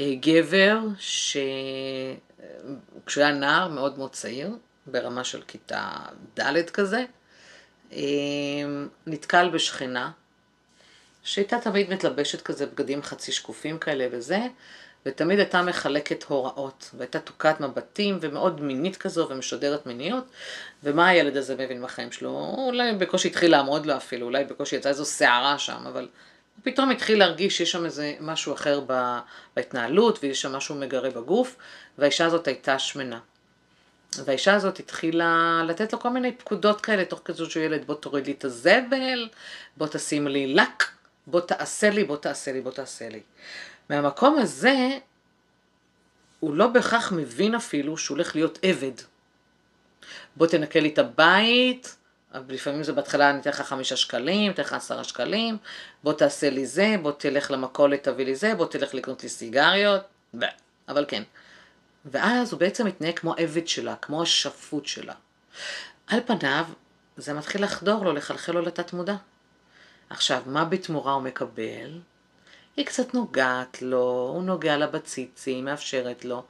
אה, 0.00 0.12
גבר 0.20 0.78
שכשהוא 0.98 2.14
היה 3.24 3.32
נער 3.32 3.68
מאוד 3.68 3.98
מאוד 3.98 4.12
צעיר, 4.12 4.56
ברמה 4.86 5.24
של 5.24 5.42
כיתה 5.42 5.92
ד' 6.38 6.70
כזה, 6.70 7.04
אה, 7.92 7.98
נתקל 9.06 9.48
בשכנה 9.48 10.10
שהייתה 11.22 11.58
תמיד 11.58 11.90
מתלבשת 11.90 12.42
כזה 12.42 12.66
בגדים 12.66 13.02
חצי 13.02 13.32
שקופים 13.32 13.78
כאלה 13.78 14.06
וזה, 14.12 14.38
ותמיד 15.06 15.38
הייתה 15.38 15.62
מחלקת 15.62 16.22
הוראות, 16.22 16.90
והייתה 16.96 17.18
תוקעת 17.18 17.60
מבטים 17.60 18.18
ומאוד 18.20 18.60
מינית 18.60 18.96
כזו 18.96 19.26
ומשודרת 19.30 19.86
מיניות, 19.86 20.24
ומה 20.84 21.08
הילד 21.08 21.36
הזה 21.36 21.54
מבין 21.54 21.82
בחיים 21.82 22.12
שלו? 22.12 22.54
אולי 22.58 22.92
בקושי 22.92 23.28
התחיל 23.28 23.50
לעמוד 23.50 23.86
לו 23.86 23.96
אפילו, 23.96 24.26
אולי 24.26 24.44
בקושי 24.44 24.76
יצאה 24.76 24.90
איזו 24.90 25.04
שערה 25.04 25.58
שם, 25.58 25.86
אבל 25.86 26.08
הוא 26.56 26.72
פתאום 26.72 26.90
התחיל 26.90 27.18
להרגיש 27.18 27.56
שיש 27.56 27.72
שם 27.72 27.84
איזה 27.84 28.14
משהו 28.20 28.54
אחר 28.54 28.80
בהתנהלות, 29.56 30.18
ויש 30.22 30.42
שם 30.42 30.52
משהו 30.52 30.74
מגרה 30.74 31.10
בגוף, 31.10 31.56
והאישה 31.98 32.26
הזאת 32.26 32.46
הייתה 32.46 32.78
שמנה. 32.78 33.18
והאישה 34.24 34.54
הזאת 34.54 34.78
התחילה 34.78 35.62
לתת 35.66 35.92
לו 35.92 36.00
כל 36.00 36.08
מיני 36.08 36.32
פקודות 36.32 36.80
כאלה, 36.80 37.04
תוך 37.04 37.20
כזו 37.24 37.50
שהוא 37.50 37.62
ילד, 37.62 37.86
בוא 37.86 37.94
תוריד 37.94 38.26
לי 38.26 38.32
את 38.32 38.44
הזבל, 38.44 39.28
בוא 39.76 39.86
תשים 39.86 40.28
לי 40.28 40.54
לק, 40.54 40.84
בוא 41.26 41.40
תעשה 41.40 41.90
לי, 41.90 42.04
בוא 42.04 42.16
תעשה 42.16 42.52
לי, 42.52 42.60
בוא 42.60 42.72
תעשה 42.72 43.08
לי. 43.08 43.20
מהמקום 43.88 44.38
הזה, 44.38 44.98
הוא 46.40 46.54
לא 46.54 46.66
בהכרח 46.66 47.12
מבין 47.12 47.54
אפילו 47.54 47.96
שהוא 47.96 48.14
הולך 48.14 48.34
להיות 48.34 48.58
עבד. 48.62 48.92
בוא 50.36 50.46
תנקה 50.46 50.80
לי 50.80 50.88
את 50.88 50.98
הבית, 50.98 51.96
לפעמים 52.48 52.82
זה 52.82 52.92
בהתחלה 52.92 53.30
אני 53.30 53.40
אתן 53.40 53.50
לך 53.50 53.60
חמישה 53.60 53.96
שקלים, 53.96 54.52
אתן 54.52 54.62
לך 54.62 54.72
עשרה 54.72 55.04
שקלים, 55.04 55.56
בוא 56.04 56.12
תעשה 56.12 56.50
לי 56.50 56.66
זה, 56.66 56.94
בוא 57.02 57.12
תלך 57.12 57.50
למכולת, 57.50 58.02
תביא 58.02 58.24
לי 58.24 58.34
זה, 58.34 58.54
בוא 58.54 58.66
תלך 58.66 58.94
לקנות 58.94 59.22
לי 59.22 59.28
סיגריות, 59.28 60.02
ב... 60.38 60.44
אבל 60.88 61.04
כן. 61.08 61.22
ואז 62.04 62.52
הוא 62.52 62.60
בעצם 62.60 62.86
מתנהג 62.86 63.18
כמו 63.18 63.34
עבד 63.36 63.68
שלה, 63.68 63.96
כמו 63.96 64.22
השפוט 64.22 64.86
שלה. 64.86 65.14
על 66.06 66.20
פניו, 66.26 66.64
זה 67.16 67.34
מתחיל 67.34 67.64
לחדור 67.64 68.04
לו, 68.04 68.12
לחלחל 68.12 68.52
לו 68.52 68.60
לתת 68.60 68.92
מודע. 68.92 69.16
עכשיו, 70.10 70.42
מה 70.46 70.64
בתמורה 70.64 71.12
הוא 71.12 71.22
מקבל? 71.22 72.00
היא 72.78 72.86
קצת 72.86 73.14
נוגעת 73.14 73.82
לו, 73.82 74.32
הוא 74.34 74.42
נוגע 74.42 74.76
לה 74.76 74.86
בציצי, 74.86 75.60
מאפשרת 75.62 76.24
לו, 76.24 76.42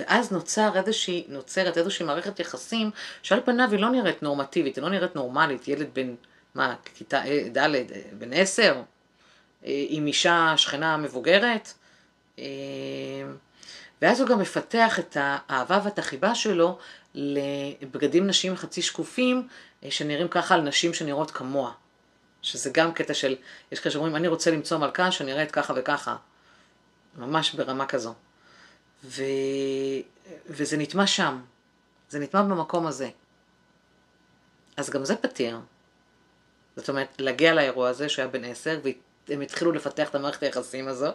ואז 0.00 0.32
נוצר 0.32 0.70
איזושהי, 0.76 1.24
נוצרת 1.28 1.78
איזושהי 1.78 2.06
מערכת 2.06 2.40
יחסים 2.40 2.90
שעל 3.22 3.40
פניו 3.44 3.68
היא 3.70 3.80
לא 3.80 3.90
נראית 3.90 4.22
נורמטיבית, 4.22 4.76
היא 4.76 4.82
לא 4.82 4.90
נראית 4.90 5.16
נורמלית, 5.16 5.68
ילד 5.68 5.86
בן, 5.92 6.14
מה, 6.54 6.74
כיתה 6.94 7.22
ד', 7.56 7.68
בן 8.18 8.32
עשר, 8.32 8.82
אה, 9.66 9.84
עם 9.88 10.06
אישה 10.06 10.54
שכנה 10.56 10.96
מבוגרת, 10.96 11.72
אה, 12.38 12.44
ואז 14.02 14.20
הוא 14.20 14.28
גם 14.28 14.38
מפתח 14.38 14.98
את 14.98 15.16
האהבה 15.20 15.80
ואת 15.84 15.98
החיבה 15.98 16.34
שלו 16.34 16.78
לבגדים 17.14 18.26
נשים 18.26 18.56
חצי 18.56 18.82
שקופים, 18.82 19.48
אה, 19.84 19.90
שנראים 19.90 20.28
ככה 20.28 20.54
על 20.54 20.60
נשים 20.60 20.94
שנראות 20.94 21.30
כמוה. 21.30 21.72
שזה 22.46 22.70
גם 22.70 22.92
קטע 22.92 23.14
של, 23.14 23.36
יש 23.72 23.80
כאלה 23.80 23.92
שאומרים, 23.92 24.16
אני 24.16 24.28
רוצה 24.28 24.50
למצוא 24.50 24.78
מלכה 24.78 25.12
שנראית 25.12 25.50
ככה 25.50 25.72
וככה. 25.76 26.16
ממש 27.16 27.52
ברמה 27.54 27.86
כזו. 27.86 28.14
ו... 29.04 29.22
וזה 30.46 30.76
נטמע 30.76 31.06
שם. 31.06 31.40
זה 32.08 32.18
נטמע 32.18 32.42
במקום 32.42 32.86
הזה. 32.86 33.08
אז 34.76 34.90
גם 34.90 35.04
זה 35.04 35.16
פתיר. 35.16 35.58
זאת 36.76 36.88
אומרת, 36.88 37.08
להגיע 37.18 37.54
לאירוע 37.54 37.88
הזה 37.88 38.08
שהוא 38.08 38.22
היה 38.22 38.30
בן 38.32 38.44
עשר, 38.44 38.80
והם 39.28 39.40
התחילו 39.40 39.72
לפתח 39.72 40.08
את 40.08 40.14
המערכת 40.14 40.42
היחסים 40.42 40.88
הזו, 40.88 41.10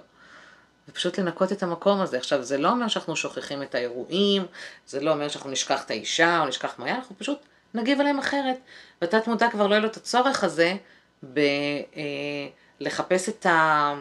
ופשוט 0.89 1.19
לנקות 1.19 1.51
את 1.51 1.63
המקום 1.63 2.01
הזה. 2.01 2.17
עכשיו, 2.17 2.43
זה 2.43 2.57
לא 2.57 2.69
אומר 2.69 2.87
שאנחנו 2.87 3.15
שוכחים 3.15 3.63
את 3.63 3.75
האירועים, 3.75 4.45
זה 4.87 4.99
לא 4.99 5.11
אומר 5.11 5.27
שאנחנו 5.27 5.49
נשכח 5.49 5.83
את 5.85 5.91
האישה 5.91 6.39
או 6.39 6.47
נשכח 6.47 6.75
מה 6.77 6.85
היה, 6.85 6.95
אנחנו 6.95 7.17
פשוט 7.17 7.39
נגיב 7.73 7.99
עליהם 7.99 8.19
אחרת. 8.19 8.57
ותת 9.01 9.27
מודע 9.27 9.49
כבר 9.49 9.67
לא 9.67 9.73
יהיה 9.73 9.81
לו 9.81 9.87
את 9.87 9.97
הצורך 9.97 10.43
הזה 10.43 10.77
בלחפש 11.23 13.29
אה, 13.29 13.33
את, 13.33 13.45
ה, 13.45 13.93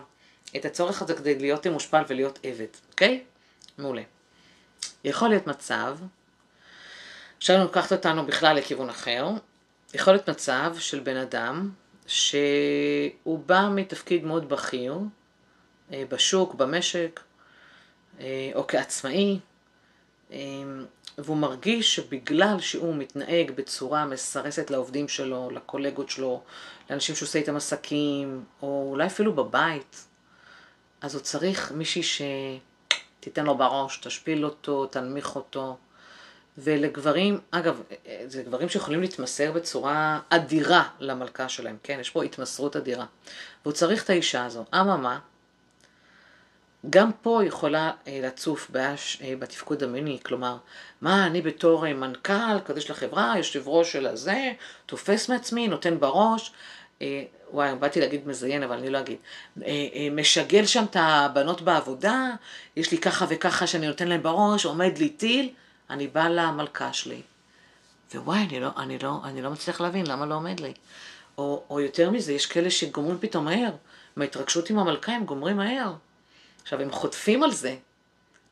את 0.57 0.65
הצורך 0.65 1.03
הזה 1.03 1.15
כדי 1.15 1.39
להיות 1.39 1.67
מושפל 1.67 2.03
ולהיות 2.09 2.39
עבד, 2.43 2.67
אוקיי? 2.91 3.25
מעולה. 3.79 4.03
יכול 5.05 5.29
להיות 5.29 5.47
מצב, 5.47 5.99
אפשר 7.39 7.65
לקחת 7.65 7.93
אותנו 7.93 8.27
בכלל 8.27 8.57
לכיוון 8.57 8.89
אחר, 8.89 9.29
יכול 9.95 10.13
להיות 10.13 10.29
מצב 10.29 10.75
של 10.79 11.01
בן 11.01 11.17
אדם 11.17 11.71
שהוא 12.07 13.39
בא 13.47 13.69
מתפקיד 13.75 14.25
מאוד 14.25 14.49
בכיר, 14.49 14.99
אה, 15.93 16.03
בשוק, 16.09 16.55
במשק, 16.55 17.21
אה, 18.21 18.51
או 18.55 18.67
כעצמאי, 18.67 19.39
והוא 21.19 21.37
מרגיש 21.37 21.97
שבגלל 21.97 22.61
שהוא 22.61 22.95
מתנהג 22.95 23.51
בצורה 23.51 24.05
מסרסת 24.05 24.71
לעובדים 24.71 25.09
שלו, 25.09 25.51
לקולגות 25.51 26.11
שלו, 26.11 26.43
לאנשים 26.90 27.14
שהוא 27.14 27.27
עושה 27.27 27.38
איתם 27.38 27.57
עסקים, 27.57 28.45
או 28.62 28.87
אולי 28.90 29.07
אפילו 29.07 29.33
בבית, 29.33 30.05
אז 31.01 31.14
הוא 31.14 31.23
צריך 31.23 31.73
מישהי 31.73 32.03
שתיתן 32.03 33.45
לו 33.45 33.57
בראש, 33.59 33.99
תשפיל 33.99 34.45
אותו, 34.45 34.87
תנמיך 34.87 35.37
אותו. 35.37 35.77
ולגברים, 36.59 37.40
אגב, 37.51 37.83
זה 38.27 38.43
גברים 38.43 38.69
שיכולים 38.69 39.01
להתמסר 39.01 39.53
בצורה 39.53 40.21
אדירה 40.31 40.88
למלכה 41.01 41.49
שלהם, 41.49 41.77
כן? 41.83 41.99
יש 42.01 42.11
פה 42.11 42.25
התמסרות 42.25 42.77
אדירה. 42.77 43.07
והוא 43.62 43.73
צריך 43.73 44.05
את 44.05 44.11
האישה 44.11 44.45
הזו. 44.45 44.64
אממה, 44.75 45.19
גם 46.90 47.11
פה 47.23 47.43
יכולה 47.45 47.90
אה, 48.07 48.21
לצוף 48.23 48.71
בעיה 48.71 48.95
אה, 49.23 49.35
בתפקוד 49.38 49.83
המיני, 49.83 50.19
כלומר, 50.23 50.57
מה 51.01 51.27
אני 51.27 51.43
בתור 51.43 51.87
אה, 51.87 51.95
מנכ"ל, 51.95 52.61
קדוש 52.64 52.90
לחברה, 52.90 53.35
יושב 53.37 53.69
ראש 53.69 53.93
של 53.93 54.07
הזה, 54.07 54.53
תופס 54.87 55.29
מעצמי, 55.29 55.69
נותן 55.69 56.01
בראש, 56.01 56.53
וואי, 57.53 57.75
באתי 57.75 58.01
להגיד 58.01 58.29
מזיין, 58.29 58.62
אבל 58.62 58.77
אני 58.79 58.90
לא 58.90 58.99
אגיד, 58.99 59.16
משגל 60.12 60.66
שם 60.66 60.85
את 60.90 60.97
הבנות 61.01 61.62
בעבודה, 61.62 62.31
יש 62.77 62.93
לי 62.93 62.99
ככה 62.99 63.27
וככה 63.29 63.66
שאני 63.66 63.87
נותן 63.87 64.09
להם 64.09 64.23
בראש, 64.23 64.64
עומד 64.64 64.99
לי 64.99 65.09
טיל, 65.09 65.51
אני 65.90 66.07
באה 66.07 66.29
למלכה 66.29 66.93
שלי, 66.93 67.23
ווואי, 68.14 68.38
אני 68.38 68.61
לא, 68.61 68.69
אני 68.77 68.99
לא, 68.99 69.21
אני 69.25 69.43
לא 69.43 69.51
מצליח 69.51 69.81
להבין 69.81 70.07
למה 70.07 70.27
לא 70.27 70.35
עומד 70.35 70.61
לי. 70.61 70.73
או, 71.38 71.62
או 71.71 71.81
יותר 71.81 72.11
מזה, 72.11 72.33
יש 72.33 72.47
כאלה 72.47 72.71
שגומרים 72.71 73.19
פתאום 73.21 73.45
מהר, 73.45 73.73
מההתרגשות 74.16 74.71
עם 74.71 74.79
המלכה 74.79 75.12
הם 75.12 75.25
גומרים 75.25 75.57
מהר. 75.57 75.93
עכשיו, 76.71 76.83
הם 76.83 76.91
חוטפים 76.91 77.43
על 77.43 77.53
זה. 77.53 77.77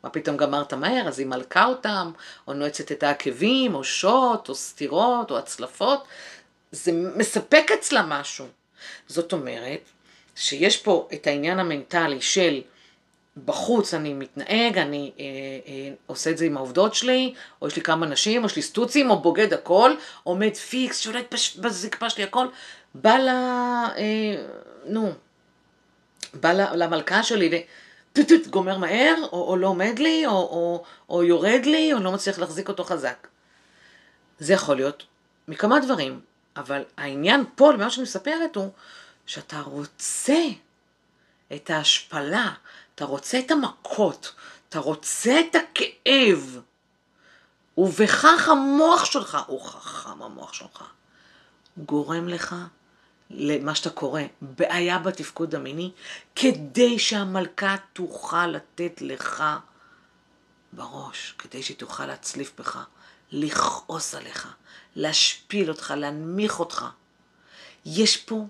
מה 0.04 0.10
פתאום 0.10 0.36
גמרת 0.36 0.74
מהר? 0.74 1.08
אז 1.08 1.18
היא 1.18 1.26
מלכה 1.26 1.64
אותם, 1.64 2.12
או 2.48 2.52
נועצת 2.52 2.92
את 2.92 3.02
העקבים, 3.02 3.74
או 3.74 3.84
שוט, 3.84 4.48
או 4.48 4.54
סתירות, 4.54 5.30
או 5.30 5.38
הצלפות. 5.38 6.04
זה 6.72 6.92
מספק 6.92 7.70
אצלה 7.74 8.02
משהו. 8.02 8.46
זאת 9.08 9.32
אומרת, 9.32 9.80
שיש 10.36 10.76
פה 10.76 11.08
את 11.14 11.26
העניין 11.26 11.58
המנטלי 11.58 12.20
של 12.20 12.60
בחוץ 13.44 13.94
אני 13.94 14.14
מתנהג, 14.14 14.78
אני 14.78 15.12
אה, 15.18 15.24
אה, 15.66 15.90
עושה 16.06 16.30
את 16.30 16.38
זה 16.38 16.44
עם 16.44 16.56
העובדות 16.56 16.94
שלי, 16.94 17.34
או 17.62 17.66
יש 17.68 17.76
לי 17.76 17.82
כמה 17.82 18.06
נשים, 18.06 18.42
או 18.42 18.46
יש 18.46 18.56
לי 18.56 18.62
סטוצים, 18.62 19.10
או 19.10 19.18
בוגד 19.22 19.52
הכל, 19.52 19.94
עומד 20.22 20.54
פיקס, 20.54 21.00
שולט 21.00 21.34
בזקפה 21.58 22.10
שלי 22.10 22.24
הכל, 22.24 22.46
בא 22.94 23.16
ל... 23.16 23.28
אה, 23.28 24.44
נו, 24.86 25.12
בא 26.34 26.52
למלכה 26.52 27.22
שלי, 27.22 27.64
טוטוט 28.12 28.46
גומר 28.46 28.78
מהר, 28.78 29.14
או, 29.32 29.48
או 29.48 29.56
לא 29.56 29.66
עומד 29.66 29.98
לי, 29.98 30.26
או, 30.26 30.32
או, 30.32 30.84
או 31.08 31.24
יורד 31.24 31.60
לי, 31.64 31.92
או 31.92 31.98
לא 31.98 32.12
מצליח 32.12 32.38
להחזיק 32.38 32.68
אותו 32.68 32.84
חזק. 32.84 33.28
זה 34.38 34.52
יכול 34.52 34.76
להיות 34.76 35.02
מכמה 35.48 35.80
דברים, 35.80 36.20
אבל 36.56 36.82
העניין 36.96 37.44
פה, 37.54 37.72
למה 37.72 37.90
שאני 37.90 38.02
מספרת, 38.02 38.56
הוא 38.56 38.70
שאתה 39.26 39.60
רוצה 39.60 40.42
את 41.54 41.70
ההשפלה, 41.70 42.52
אתה 42.94 43.04
רוצה 43.04 43.38
את 43.38 43.50
המכות, 43.50 44.34
אתה 44.68 44.78
רוצה 44.78 45.40
את 45.40 45.56
הכאב, 45.56 46.60
ובכך 47.78 48.48
המוח 48.48 49.04
שלך, 49.04 49.38
הוא 49.46 49.60
חכם 49.62 50.22
המוח 50.22 50.52
שלך, 50.52 50.84
גורם 51.78 52.28
לך 52.28 52.54
למה 53.30 53.74
שאתה 53.74 53.90
קורא, 53.90 54.22
בעיה 54.42 54.98
בתפקוד 54.98 55.54
המיני, 55.54 55.90
כדי 56.34 56.98
שהמלכה 56.98 57.76
תוכל 57.92 58.46
לתת 58.46 59.02
לך 59.02 59.44
בראש, 60.72 61.34
כדי 61.38 61.62
שהיא 61.62 61.76
תוכל 61.76 62.06
להצליף 62.06 62.52
בך, 62.58 62.84
לכעוס 63.32 64.14
עליך, 64.14 64.54
להשפיל 64.96 65.70
אותך, 65.70 65.94
להנמיך 65.96 66.60
אותך. 66.60 66.86
יש 67.86 68.16
פה 68.16 68.46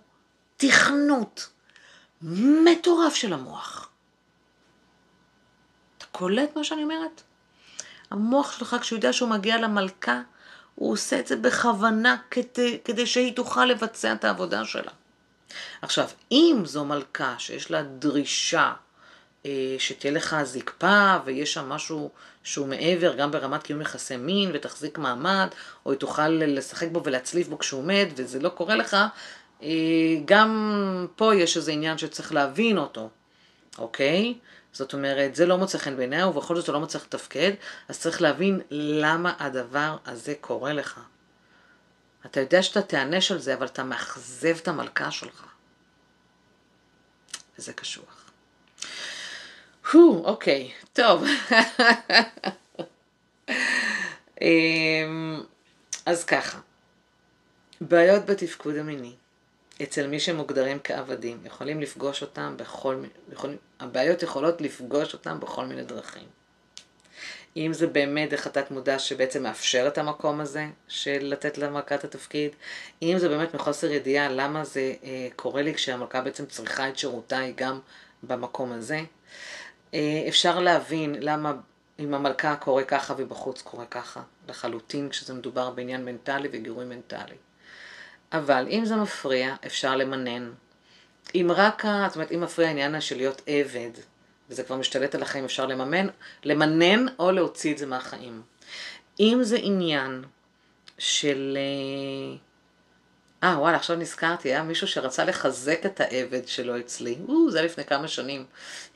תכנות 0.56 1.48
מטורף 2.22 3.14
של 3.14 3.32
המוח. 3.32 3.88
אתה 5.98 6.06
קולט 6.12 6.56
מה 6.56 6.64
שאני 6.64 6.82
אומרת? 6.82 7.22
המוח 8.10 8.52
שלך, 8.52 8.76
כשהוא 8.80 8.96
יודע 8.96 9.12
שהוא 9.12 9.28
מגיע 9.28 9.56
למלכה, 9.56 10.20
הוא 10.78 10.92
עושה 10.92 11.18
את 11.18 11.26
זה 11.26 11.36
בכוונה 11.36 12.16
כדי, 12.30 12.78
כדי 12.84 13.06
שהיא 13.06 13.36
תוכל 13.36 13.64
לבצע 13.64 14.12
את 14.12 14.24
העבודה 14.24 14.64
שלה. 14.64 14.90
עכשיו, 15.82 16.08
אם 16.32 16.62
זו 16.64 16.84
מלכה 16.84 17.34
שיש 17.38 17.70
לה 17.70 17.82
דרישה 17.82 18.72
אה, 19.46 19.76
שתהיה 19.78 20.12
לך 20.12 20.36
זקפה 20.42 21.16
ויש 21.24 21.54
שם 21.54 21.68
משהו 21.68 22.10
שהוא 22.44 22.66
מעבר, 22.66 23.14
גם 23.14 23.30
ברמת 23.30 23.62
קיום 23.62 23.80
יחסי 23.80 24.16
מין 24.16 24.50
ותחזיק 24.54 24.98
מעמד, 24.98 25.48
או 25.86 25.90
היא 25.90 26.00
תוכל 26.00 26.28
לשחק 26.28 26.88
בו 26.92 27.04
ולהצליף 27.04 27.48
בו 27.48 27.58
כשהוא 27.58 27.84
מת 27.84 28.08
וזה 28.16 28.38
לא 28.40 28.48
קורה 28.48 28.76
לך, 28.76 28.96
אה, 29.62 29.68
גם 30.24 31.06
פה 31.16 31.34
יש 31.34 31.56
איזה 31.56 31.72
עניין 31.72 31.98
שצריך 31.98 32.32
להבין 32.32 32.78
אותו, 32.78 33.08
אוקיי? 33.78 34.34
זאת 34.72 34.92
אומרת, 34.92 35.34
זה 35.34 35.46
לא 35.46 35.58
מוצא 35.58 35.78
חן 35.78 35.96
בעיניה, 35.96 36.26
ובכל 36.28 36.56
זאת 36.56 36.66
זה 36.66 36.72
לא 36.72 36.80
מצליח 36.80 37.02
לתפקד, 37.02 37.52
אז 37.88 38.00
צריך 38.00 38.22
להבין 38.22 38.60
למה 38.70 39.34
הדבר 39.38 39.96
הזה 40.06 40.34
קורה 40.40 40.72
לך. 40.72 41.00
אתה 42.26 42.40
יודע 42.40 42.62
שאתה 42.62 42.82
תיענש 42.82 43.32
על 43.32 43.38
זה, 43.38 43.54
אבל 43.54 43.66
אתה 43.66 43.84
מאכזב 43.84 44.56
את 44.62 44.68
המלכה 44.68 45.10
שלך. 45.10 45.46
וזה 47.58 47.72
קשוח. 47.72 48.30
הו, 49.90 50.24
אוקיי, 50.24 50.72
טוב. 50.92 51.24
אמ, 54.40 55.42
אז 56.06 56.24
ככה, 56.24 56.58
בעיות 57.80 58.26
בתפקוד 58.26 58.76
המיני. 58.76 59.14
אצל 59.82 60.06
מי 60.06 60.20
שמוגדרים 60.20 60.78
כעבדים, 60.84 61.38
יכולים 61.44 61.80
לפגוש 61.80 62.22
אותם 62.22 62.54
בכל 62.56 62.94
מיני, 62.94 63.12
יכול, 63.32 63.56
הבעיות 63.80 64.22
יכולות 64.22 64.60
לפגוש 64.60 65.12
אותם 65.12 65.40
בכל 65.40 65.66
מיני 65.66 65.84
דרכים. 65.84 66.38
אם 67.56 67.72
זה 67.72 67.86
באמת 67.86 68.30
דרך 68.30 68.46
התת 68.46 68.70
מודע 68.70 68.98
שבעצם 68.98 69.42
מאפשר 69.42 69.84
את 69.88 69.98
המקום 69.98 70.40
הזה 70.40 70.66
של 70.88 71.18
לתת 71.20 71.58
למלכה 71.58 71.94
את 71.94 72.04
התפקיד, 72.04 72.50
אם 73.02 73.14
זה 73.18 73.28
באמת 73.28 73.54
מחוסר 73.54 73.90
ידיעה 73.90 74.28
למה 74.28 74.64
זה 74.64 74.94
אה, 75.04 75.28
קורה 75.36 75.62
לי 75.62 75.74
כשהמלכה 75.74 76.20
בעצם 76.20 76.46
צריכה 76.46 76.88
את 76.88 76.98
שירותיי 76.98 77.52
גם 77.56 77.80
במקום 78.22 78.72
הזה, 78.72 79.00
אה, 79.94 80.24
אפשר 80.28 80.60
להבין 80.60 81.14
למה 81.20 81.52
עם 81.98 82.14
המלכה 82.14 82.56
קורה 82.56 82.84
ככה 82.84 83.14
ובחוץ 83.16 83.62
קורה 83.62 83.86
ככה, 83.86 84.22
לחלוטין 84.48 85.08
כשזה 85.08 85.34
מדובר 85.34 85.70
בעניין 85.70 86.04
מנטלי 86.04 86.48
וגירוי 86.52 86.84
מנטלי. 86.84 87.36
אבל 88.32 88.66
אם 88.70 88.84
זה 88.84 88.96
מפריע, 88.96 89.54
אפשר 89.66 89.96
למנן. 89.96 90.50
אם 91.34 91.50
רק, 91.54 91.84
זאת 92.06 92.14
אומרת, 92.16 92.32
אם 92.32 92.40
מפריע 92.40 92.68
העניין 92.68 93.00
של 93.00 93.16
להיות 93.16 93.42
עבד, 93.46 93.90
וזה 94.50 94.62
כבר 94.62 94.76
משתלט 94.76 95.14
על 95.14 95.22
החיים, 95.22 95.44
אפשר 95.44 95.66
לממן, 95.66 96.06
למנן 96.44 97.06
או 97.18 97.30
להוציא 97.30 97.72
את 97.72 97.78
זה 97.78 97.86
מהחיים. 97.86 98.42
אם 99.20 99.38
זה 99.42 99.56
עניין 99.60 100.24
של... 100.98 101.58
אה, 101.60 102.38
אה, 103.48 103.58
וואלה, 103.58 103.76
עכשיו 103.76 103.96
נזכרתי, 103.96 104.48
היה 104.48 104.62
מישהו 104.62 104.86
שרצה 104.86 105.24
לחזק 105.24 105.86
את 105.86 106.00
העבד 106.00 106.48
שלו 106.48 106.78
אצלי, 106.78 107.18
או, 107.28 107.50
זה 107.50 107.62
לפני 107.62 107.84
כמה 107.84 108.08
שנים. 108.08 108.44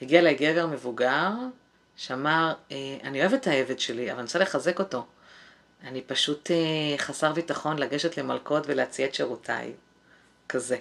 הגיע 0.02 0.20
אליי 0.20 0.34
גבר 0.34 0.66
מבוגר, 0.66 1.30
שאמר, 1.96 2.52
אה, 2.72 2.76
אני 3.02 3.20
אוהב 3.20 3.34
את 3.34 3.46
העבד 3.46 3.78
שלי, 3.78 4.10
אבל 4.10 4.18
אני 4.18 4.22
רוצה 4.22 4.38
לחזק 4.38 4.78
אותו. 4.78 5.06
אני 5.84 6.02
פשוט 6.02 6.50
אה, 6.50 6.98
חסר 6.98 7.32
ביטחון 7.32 7.78
לגשת 7.78 8.16
למלכות 8.16 8.64
ולהציע 8.66 9.06
את 9.06 9.14
שירותיי. 9.14 9.72
כזה. 10.48 10.76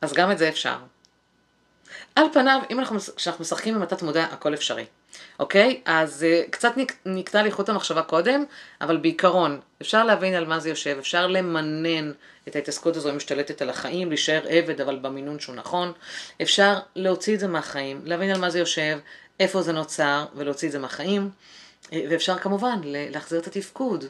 אז 0.00 0.12
גם 0.12 0.32
את 0.32 0.38
זה 0.38 0.48
אפשר. 0.48 0.76
על 2.16 2.24
פניו, 2.32 2.60
אם 2.70 2.78
אנחנו, 2.78 2.98
כשאנחנו 3.16 3.42
משחקים 3.42 3.74
עם 3.74 3.82
התת 3.82 4.02
מודע, 4.02 4.24
הכל 4.24 4.54
אפשרי. 4.54 4.84
אוקיי? 5.38 5.80
אז 5.84 6.26
uh, 6.46 6.50
קצת 6.50 6.76
נק, 6.76 6.92
נקטע 7.06 7.42
לי 7.42 7.50
חוט 7.50 7.68
המחשבה 7.68 8.02
קודם, 8.02 8.44
אבל 8.80 8.96
בעיקרון, 8.96 9.60
אפשר 9.82 10.04
להבין 10.04 10.34
על 10.34 10.46
מה 10.46 10.60
זה 10.60 10.68
יושב, 10.68 10.96
אפשר 10.98 11.26
למנן 11.26 12.12
את 12.48 12.56
ההתעסקות 12.56 12.96
הזו 12.96 13.12
משתלטת 13.12 13.62
על 13.62 13.70
החיים, 13.70 14.08
להישאר 14.08 14.42
עבד 14.48 14.80
אבל 14.80 14.98
במינון 14.98 15.40
שהוא 15.40 15.54
נכון, 15.54 15.92
אפשר 16.42 16.78
להוציא 16.96 17.34
את 17.34 17.40
זה 17.40 17.48
מהחיים, 17.48 18.00
להבין 18.04 18.30
על 18.30 18.40
מה 18.40 18.50
זה 18.50 18.58
יושב, 18.58 18.98
איפה 19.40 19.62
זה 19.62 19.72
נוצר 19.72 20.26
ולהוציא 20.34 20.68
את 20.68 20.72
זה 20.72 20.78
מהחיים, 20.78 21.30
אה, 21.92 22.04
ואפשר 22.10 22.38
כמובן 22.38 22.80
להחזיר 22.84 23.40
את 23.40 23.46
התפקוד, 23.46 24.04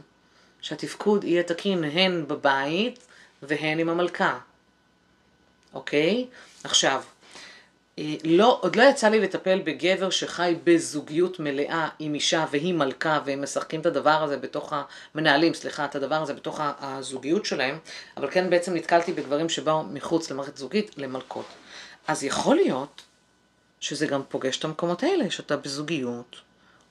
שהתפקוד 0.63 1.25
יהיה 1.25 1.43
תקין 1.43 1.85
הן 1.85 2.25
בבית 2.29 3.07
והן 3.43 3.79
עם 3.79 3.89
המלכה, 3.89 4.39
אוקיי? 5.75 6.27
עכשיו, 6.65 7.03
אה, 7.99 8.15
לא, 8.25 8.59
עוד 8.63 8.77
לא 8.77 8.83
יצא 8.83 9.09
לי 9.09 9.21
לטפל 9.21 9.61
בגבר 9.65 10.11
שחי 10.11 10.57
בזוגיות 10.65 11.41
מלאה 11.41 11.89
עם 11.99 12.15
אישה 12.15 12.47
והיא 12.51 12.75
מלכה 12.75 13.21
והם 13.25 13.43
משחקים 13.43 13.81
את 13.81 13.87
הדבר 13.87 14.23
הזה 14.23 14.37
בתוך 14.37 14.73
המנהלים, 15.15 15.55
סליחה, 15.55 15.85
את 15.85 15.95
הדבר 15.95 16.23
הזה 16.23 16.35
בתוך 16.35 16.61
הזוגיות 16.81 17.45
שלהם, 17.45 17.79
אבל 18.17 18.31
כן 18.31 18.51
בעצם 18.51 18.75
נתקלתי 18.75 19.13
בגברים 19.13 19.49
שבאו 19.49 19.85
מחוץ 19.85 20.31
למערכת 20.31 20.57
זוגית 20.57 20.99
למלכות. 20.99 21.47
אז 22.09 22.25
יכול 22.25 22.57
להיות 22.57 23.03
שזה 23.81 24.07
גם 24.07 24.23
פוגש 24.29 24.59
את 24.59 24.65
המקומות 24.65 25.03
האלה, 25.03 25.31
שאתה 25.31 25.57
בזוגיות, 25.57 26.37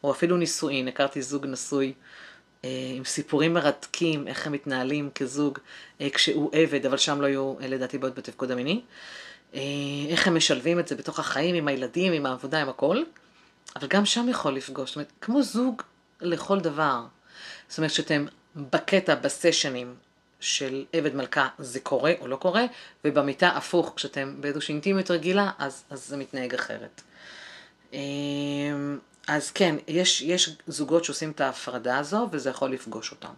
או 0.04 0.12
אפילו 0.12 0.38
נישואין, 0.38 0.88
הכרתי 0.88 1.22
זוג 1.22 1.46
נשוי 1.46 1.94
עם 2.63 3.04
סיפורים 3.06 3.54
מרתקים, 3.54 4.28
איך 4.28 4.47
הם 4.47 4.54
מתנהלים 4.54 5.10
כזוג 5.15 5.60
אה, 6.02 6.10
כשהוא 6.10 6.50
עבד, 6.54 6.86
אבל 6.86 6.97
שם 6.97 7.21
לא 7.21 7.28
היו 7.28 7.56
לדעתי 7.60 7.97
בעיות 7.97 8.15
בתפקוד 8.15 8.52
המיני. 8.52 8.82
אה, 9.54 9.60
איך 10.10 10.28
הם 10.28 10.36
משלבים 10.36 10.80
את 10.80 10.88
זה 10.88 10.95
בתוך 10.95 11.19
החיים, 11.19 11.56
עם 11.56 11.67
הילדים, 11.67 12.13
עם 12.13 12.26
העבודה, 12.26 12.62
עם 12.62 12.69
הכל, 12.69 13.04
אבל 13.76 13.88
גם 13.88 14.06
שם 14.06 14.30
יכול 14.30 14.54
לפגוש, 14.54 14.89
זאת 14.89 14.95
אומרת, 14.95 15.12
כמו 15.21 15.43
זוג 15.43 15.82
לכל 16.21 16.60
דבר. 16.60 17.02
זאת 17.67 17.78
אומרת 17.78 17.91
שאתם 17.91 18.26
בקטע, 18.56 19.15
בסשנים 19.15 19.95
של 20.39 20.86
עבד 20.93 21.15
מלכה, 21.15 21.47
זה 21.60 21.80
קורה 21.80 22.13
או 22.19 22.28
לא 22.28 22.36
קורה, 22.36 22.65
ובמיטה 23.06 23.50
הפוך, 23.50 23.93
כשאתם 23.95 24.36
באיזושהי 24.39 24.74
אינטימיות 24.74 25.12
רגילה, 25.12 25.52
אז, 25.58 25.84
אז 25.89 26.08
זה 26.08 26.17
מתנהג 26.17 26.54
אחרת. 26.54 27.02
אז 29.28 29.52
כן, 29.52 29.76
יש, 29.88 30.22
יש 30.22 30.56
זוגות 30.68 31.04
שעושים 31.04 31.32
את 31.32 31.42
ההפרדה 31.42 31.98
הזו, 31.98 32.30
וזה 32.32 32.50
יכול 32.50 32.72
לפגוש 32.72 33.12
אותם. 33.12 33.34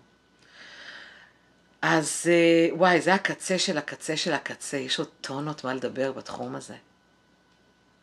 אז 1.82 2.26
אה, 2.28 2.76
וואי, 2.76 3.02
זה 3.02 3.14
הקצה 3.14 3.60
של 3.60 3.78
הקצה 3.78 4.18
של 4.18 4.34
הקצה, 4.34 4.78
יש 4.78 5.00
עוד 5.00 5.10
טונות 5.22 5.64
מה 5.64 5.74
לדבר 5.74 6.12
בתחום 6.12 6.56
הזה. 6.56 6.76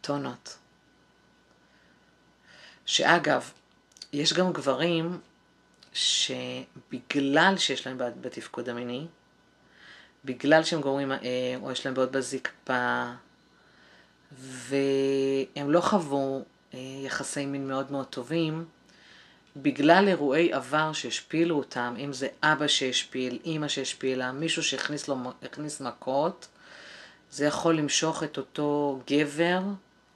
טונות. 0.00 0.58
שאגב, 2.86 3.50
יש 4.12 4.32
גם 4.32 4.52
גברים 4.52 5.20
שבגלל 5.92 7.54
שיש 7.58 7.86
להם 7.86 7.98
בעיות 7.98 8.20
בתפקוד 8.20 8.68
המיני, 8.68 9.06
בגלל 10.24 10.64
שהם 10.64 10.80
גורמים, 10.80 11.12
אה, 11.12 11.18
או 11.62 11.72
יש 11.72 11.86
להם 11.86 11.94
בעיות 11.94 12.10
בזקפה, 12.12 13.04
והם 14.32 15.70
לא 15.70 15.80
חוו 15.80 16.44
יחסי 16.74 17.46
מין 17.46 17.68
מאוד 17.68 17.92
מאוד 17.92 18.06
טובים, 18.06 18.64
בגלל 19.56 20.08
אירועי 20.08 20.52
עבר 20.52 20.92
שהשפילו 20.92 21.56
אותם, 21.56 21.94
אם 21.98 22.12
זה 22.12 22.28
אבא 22.42 22.66
שהשפיל, 22.66 23.38
אימא 23.44 23.68
שהשפילה, 23.68 24.32
מישהו 24.32 24.62
שהכניס 24.62 25.08
לו, 25.08 25.16
מכות, 25.80 26.48
זה 27.30 27.46
יכול 27.46 27.76
למשוך 27.76 28.22
את 28.22 28.36
אותו 28.36 29.00
גבר, 29.10 29.60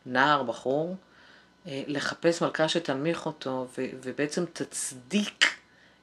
נער, 0.07 0.43
בחור, 0.43 0.97
אה, 1.67 1.83
לחפש 1.87 2.43
מלכה 2.43 2.69
שתנמיך 2.69 3.27
אותו 3.27 3.67
ו- 3.79 3.87
ובעצם 4.03 4.45
תצדיק 4.53 5.45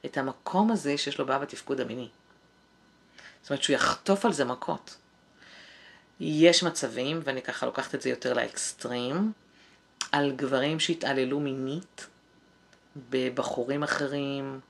את 0.04 0.16
המקום 0.16 0.70
הזה 0.70 0.98
שיש 0.98 1.18
לו 1.18 1.26
בעיה 1.26 1.38
בתפקוד 1.38 1.80
המיני. 1.80 2.08
זאת 3.42 3.50
אומרת 3.50 3.62
שהוא 3.62 3.74
יחטוף 3.74 4.24
על 4.24 4.32
זה 4.32 4.44
מכות. 4.44 4.96
יש 6.20 6.62
מצבים, 6.62 7.20
ואני 7.24 7.42
ככה 7.42 7.66
לוקחת 7.66 7.94
את 7.94 8.02
זה 8.02 8.10
יותר 8.10 8.32
לאקסטרים, 8.32 9.32
על 10.12 10.32
גברים 10.36 10.80
שהתעללו 10.80 11.40
מינית 11.40 12.06
בבחורים 13.10 13.82
אחרים, 13.82 14.60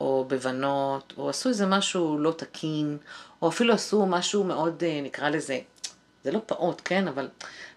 או 0.00 0.24
בבנות, 0.28 1.12
או 1.16 1.30
עשו 1.30 1.48
איזה 1.48 1.66
משהו 1.66 2.18
לא 2.18 2.34
תקין, 2.38 2.98
או 3.42 3.48
אפילו 3.48 3.74
עשו 3.74 4.06
משהו 4.06 4.44
מאוד, 4.44 4.84
אה, 4.84 5.00
נקרא 5.02 5.28
לזה, 5.28 5.58
זה 6.24 6.30
לא 6.32 6.40
פעוט, 6.46 6.82
כן, 6.84 7.08
אבל 7.08 7.28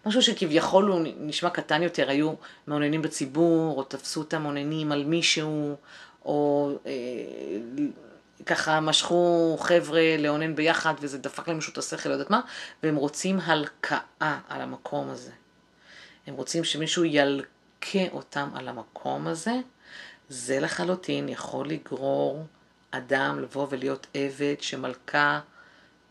משהו 0.06 0.22
שכביכול 0.22 0.86
הוא 0.86 1.08
נשמע 1.20 1.50
קטן 1.50 1.84
יותר, 1.84 2.10
היו 2.10 2.34
מעוננים 2.68 3.02
בציבור, 3.02 3.78
או 3.78 3.84
תפסו 3.84 4.22
את 4.22 4.34
המעוננים 4.34 4.92
על 4.92 5.04
מישהו, 5.04 5.76
או 6.26 6.72
אה, 6.86 6.92
ככה 8.46 8.80
משכו 8.80 9.58
חבר'ה 9.60 10.16
לאונן 10.20 10.56
ביחד, 10.56 10.94
וזה 11.00 11.18
דפק 11.18 11.48
להם 11.48 11.60
את 11.74 11.78
השכל, 11.78 12.10
לא 12.10 12.14
יודעת 12.14 12.30
מה, 12.30 12.42
והם 12.84 12.96
רוצים 12.96 13.40
הלקאה 13.40 14.00
על 14.50 14.62
המקום 14.62 15.10
הזה. 15.10 15.32
הם 16.28 16.34
רוצים 16.36 16.64
שמישהו 16.64 17.06
ילקה 17.06 18.08
אותם 18.12 18.50
על 18.56 18.68
המקום 18.68 19.28
הזה, 19.28 19.54
זה 20.30 20.60
לחלוטין 20.60 21.30
יכול 21.30 21.70
לגרור 21.70 22.46
אדם 22.92 23.40
לבוא 23.40 23.68
ולהיות 23.70 24.08
עבד 24.14 24.56
שמלכה 24.60 25.40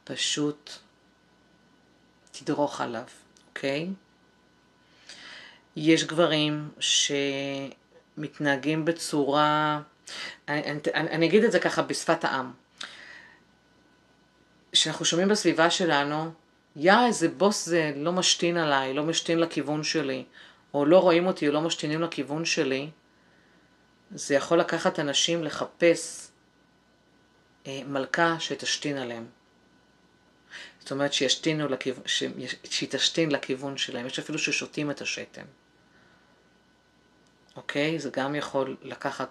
פשוט 0.04 0.70
תדרוך 2.32 2.80
עליו, 2.80 3.04
אוקיי? 3.48 3.88
יש 5.76 6.04
גברים 6.04 6.70
שמתנהגים 8.16 8.84
בצורה, 8.84 9.80
אני, 10.48 10.62
אני, 10.62 10.80
אני 10.94 11.26
אגיד 11.26 11.44
את 11.44 11.52
זה 11.52 11.58
ככה 11.58 11.82
בשפת 11.82 12.24
העם, 12.24 12.52
שאנחנו 14.72 15.04
שומעים 15.04 15.28
בסביבה 15.28 15.70
שלנו, 15.70 16.32
יא 16.76 16.94
איזה 17.06 17.28
בוס 17.28 17.66
זה 17.66 17.92
לא 17.96 18.12
משתין 18.12 18.56
עליי, 18.56 18.94
לא 18.94 19.04
משתין 19.04 19.38
לכיוון 19.38 19.84
שלי, 19.84 20.24
או 20.74 20.84
לא 20.84 20.98
רואים 20.98 21.26
אותי 21.26 21.48
או 21.48 21.52
לא 21.52 21.60
משתינים 21.60 22.02
לכיוון 22.02 22.44
שלי, 22.44 22.90
זה 24.10 24.34
יכול 24.34 24.60
לקחת 24.60 24.98
אנשים 24.98 25.44
לחפש 25.44 26.30
אה, 27.66 27.82
מלכה 27.86 28.36
שתשתין 28.40 28.96
עליהם. 28.96 29.26
זאת 30.80 30.90
אומרת 30.90 31.12
שישתינו 31.12 31.68
לכיוון, 31.68 32.02
שהיא 32.64 32.88
תשתין 32.90 33.30
לכיוון 33.30 33.76
שלהם, 33.76 34.06
יש 34.06 34.18
אפילו 34.18 34.38
ששותים 34.38 34.90
את 34.90 35.00
השתן. 35.00 35.44
אוקיי? 37.56 37.98
זה 37.98 38.10
גם 38.10 38.34
יכול 38.34 38.76
לקחת 38.82 39.28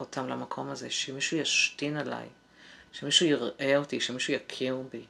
אותם 0.00 0.28
למקום 0.28 0.68
הזה, 0.70 0.90
שמישהו 0.90 1.36
ישתין 1.36 1.96
עליי, 1.96 2.28
שמישהו 2.92 3.26
יראה 3.26 3.76
אותי, 3.76 4.00
שמישהו 4.00 4.34
יכיר 4.34 4.82
בי. 4.92 5.04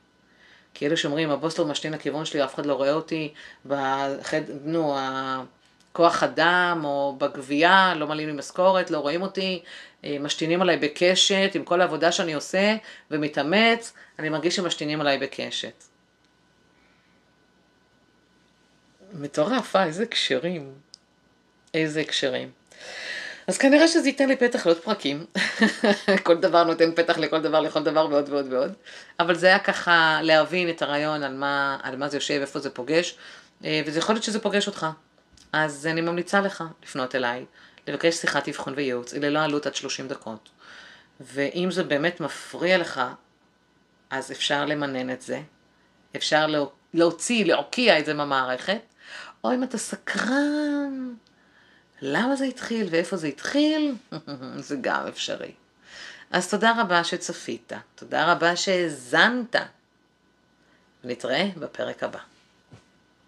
כי 0.78 0.86
אלה 0.86 0.96
שאומרים, 0.96 1.30
הבוס 1.30 1.58
לא 1.58 1.66
משתין 1.66 1.92
לכיוון 1.92 2.24
שלי, 2.24 2.44
אף 2.44 2.54
אחד 2.54 2.66
לא 2.66 2.74
רואה 2.74 2.92
אותי 2.92 3.32
בחד... 3.66 4.40
נו, 4.64 4.96
הכוח 4.98 6.22
אדם 6.22 6.80
או 6.84 7.16
בגבייה, 7.18 7.94
לא 7.96 8.06
מעלים 8.06 8.28
לי 8.28 8.32
משכורת, 8.32 8.90
לא 8.90 8.98
רואים 8.98 9.22
אותי, 9.22 9.62
אה, 10.04 10.16
משתינים 10.20 10.62
עליי 10.62 10.76
בקשת, 10.76 11.50
עם 11.54 11.64
כל 11.64 11.80
העבודה 11.80 12.12
שאני 12.12 12.34
עושה 12.34 12.76
ומתאמץ, 13.10 13.92
אני 14.18 14.28
מרגיש 14.28 14.56
שמשתינים 14.56 15.00
עליי 15.00 15.18
בקשת. 15.18 15.84
מטורף, 19.12 19.76
אה, 19.76 19.84
איזה 19.84 20.02
הקשרים. 20.02 20.72
איזה 21.74 22.00
הקשרים. 22.00 22.50
אז 23.46 23.58
כנראה 23.58 23.88
שזה 23.88 24.08
ייתן 24.08 24.28
לי 24.28 24.36
פתח 24.36 24.66
לעוד 24.66 24.78
פרקים. 24.78 25.26
כל 26.26 26.36
דבר 26.36 26.64
נותן 26.64 26.94
פתח 26.94 27.18
לכל 27.18 27.40
דבר, 27.40 27.60
לכל 27.60 27.82
דבר 27.82 28.08
ועוד 28.10 28.28
ועוד 28.28 28.52
ועוד. 28.52 28.72
אבל 29.20 29.34
זה 29.34 29.46
היה 29.46 29.58
ככה 29.58 30.18
להבין 30.22 30.70
את 30.70 30.82
הרעיון 30.82 31.22
על 31.22 31.34
מה, 31.34 31.78
על 31.82 31.96
מה 31.96 32.08
זה 32.08 32.16
יושב, 32.16 32.38
איפה 32.40 32.58
זה 32.58 32.70
פוגש, 32.70 33.16
אה, 33.64 33.82
וזה 33.86 33.98
יכול 33.98 34.14
להיות 34.14 34.24
שזה 34.24 34.40
פוגש 34.40 34.66
אותך. 34.66 34.86
אז 35.52 35.86
אני 35.86 36.00
ממליצה 36.00 36.40
לך 36.40 36.64
לפנות 36.82 37.14
אליי, 37.14 37.44
לבקש 37.88 38.14
שיחת 38.14 38.48
אבחון 38.48 38.72
וייעוץ, 38.76 39.12
היא 39.12 39.22
ללא 39.22 39.38
עלות 39.38 39.66
עד 39.66 39.74
30 39.74 40.08
דקות. 40.08 40.48
ואם 41.20 41.70
זה 41.70 41.84
באמת 41.84 42.20
מפריע 42.20 42.78
לך, 42.78 43.00
אז 44.10 44.32
אפשר 44.32 44.64
למנן 44.64 45.10
את 45.10 45.22
זה, 45.22 45.40
אפשר 46.16 46.46
להוציא, 46.94 47.44
להוקיע 47.44 47.98
את 47.98 48.06
זה 48.06 48.14
מהמערכת, 48.14 48.80
או 49.44 49.54
אם 49.54 49.62
אתה 49.62 49.78
סקרן 49.78 51.14
למה 52.02 52.36
זה 52.36 52.44
התחיל 52.44 52.88
ואיפה 52.90 53.16
זה 53.16 53.26
התחיל, 53.26 53.94
זה 54.68 54.76
גם 54.80 55.06
אפשרי. 55.06 55.52
אז 56.30 56.50
תודה 56.50 56.80
רבה 56.80 57.04
שצפית, 57.04 57.72
תודה 57.94 58.32
רבה 58.32 58.56
שהאזנת, 58.56 59.56
ונתראה 61.04 61.48
בפרק 61.56 62.02
הבא. 62.02 62.18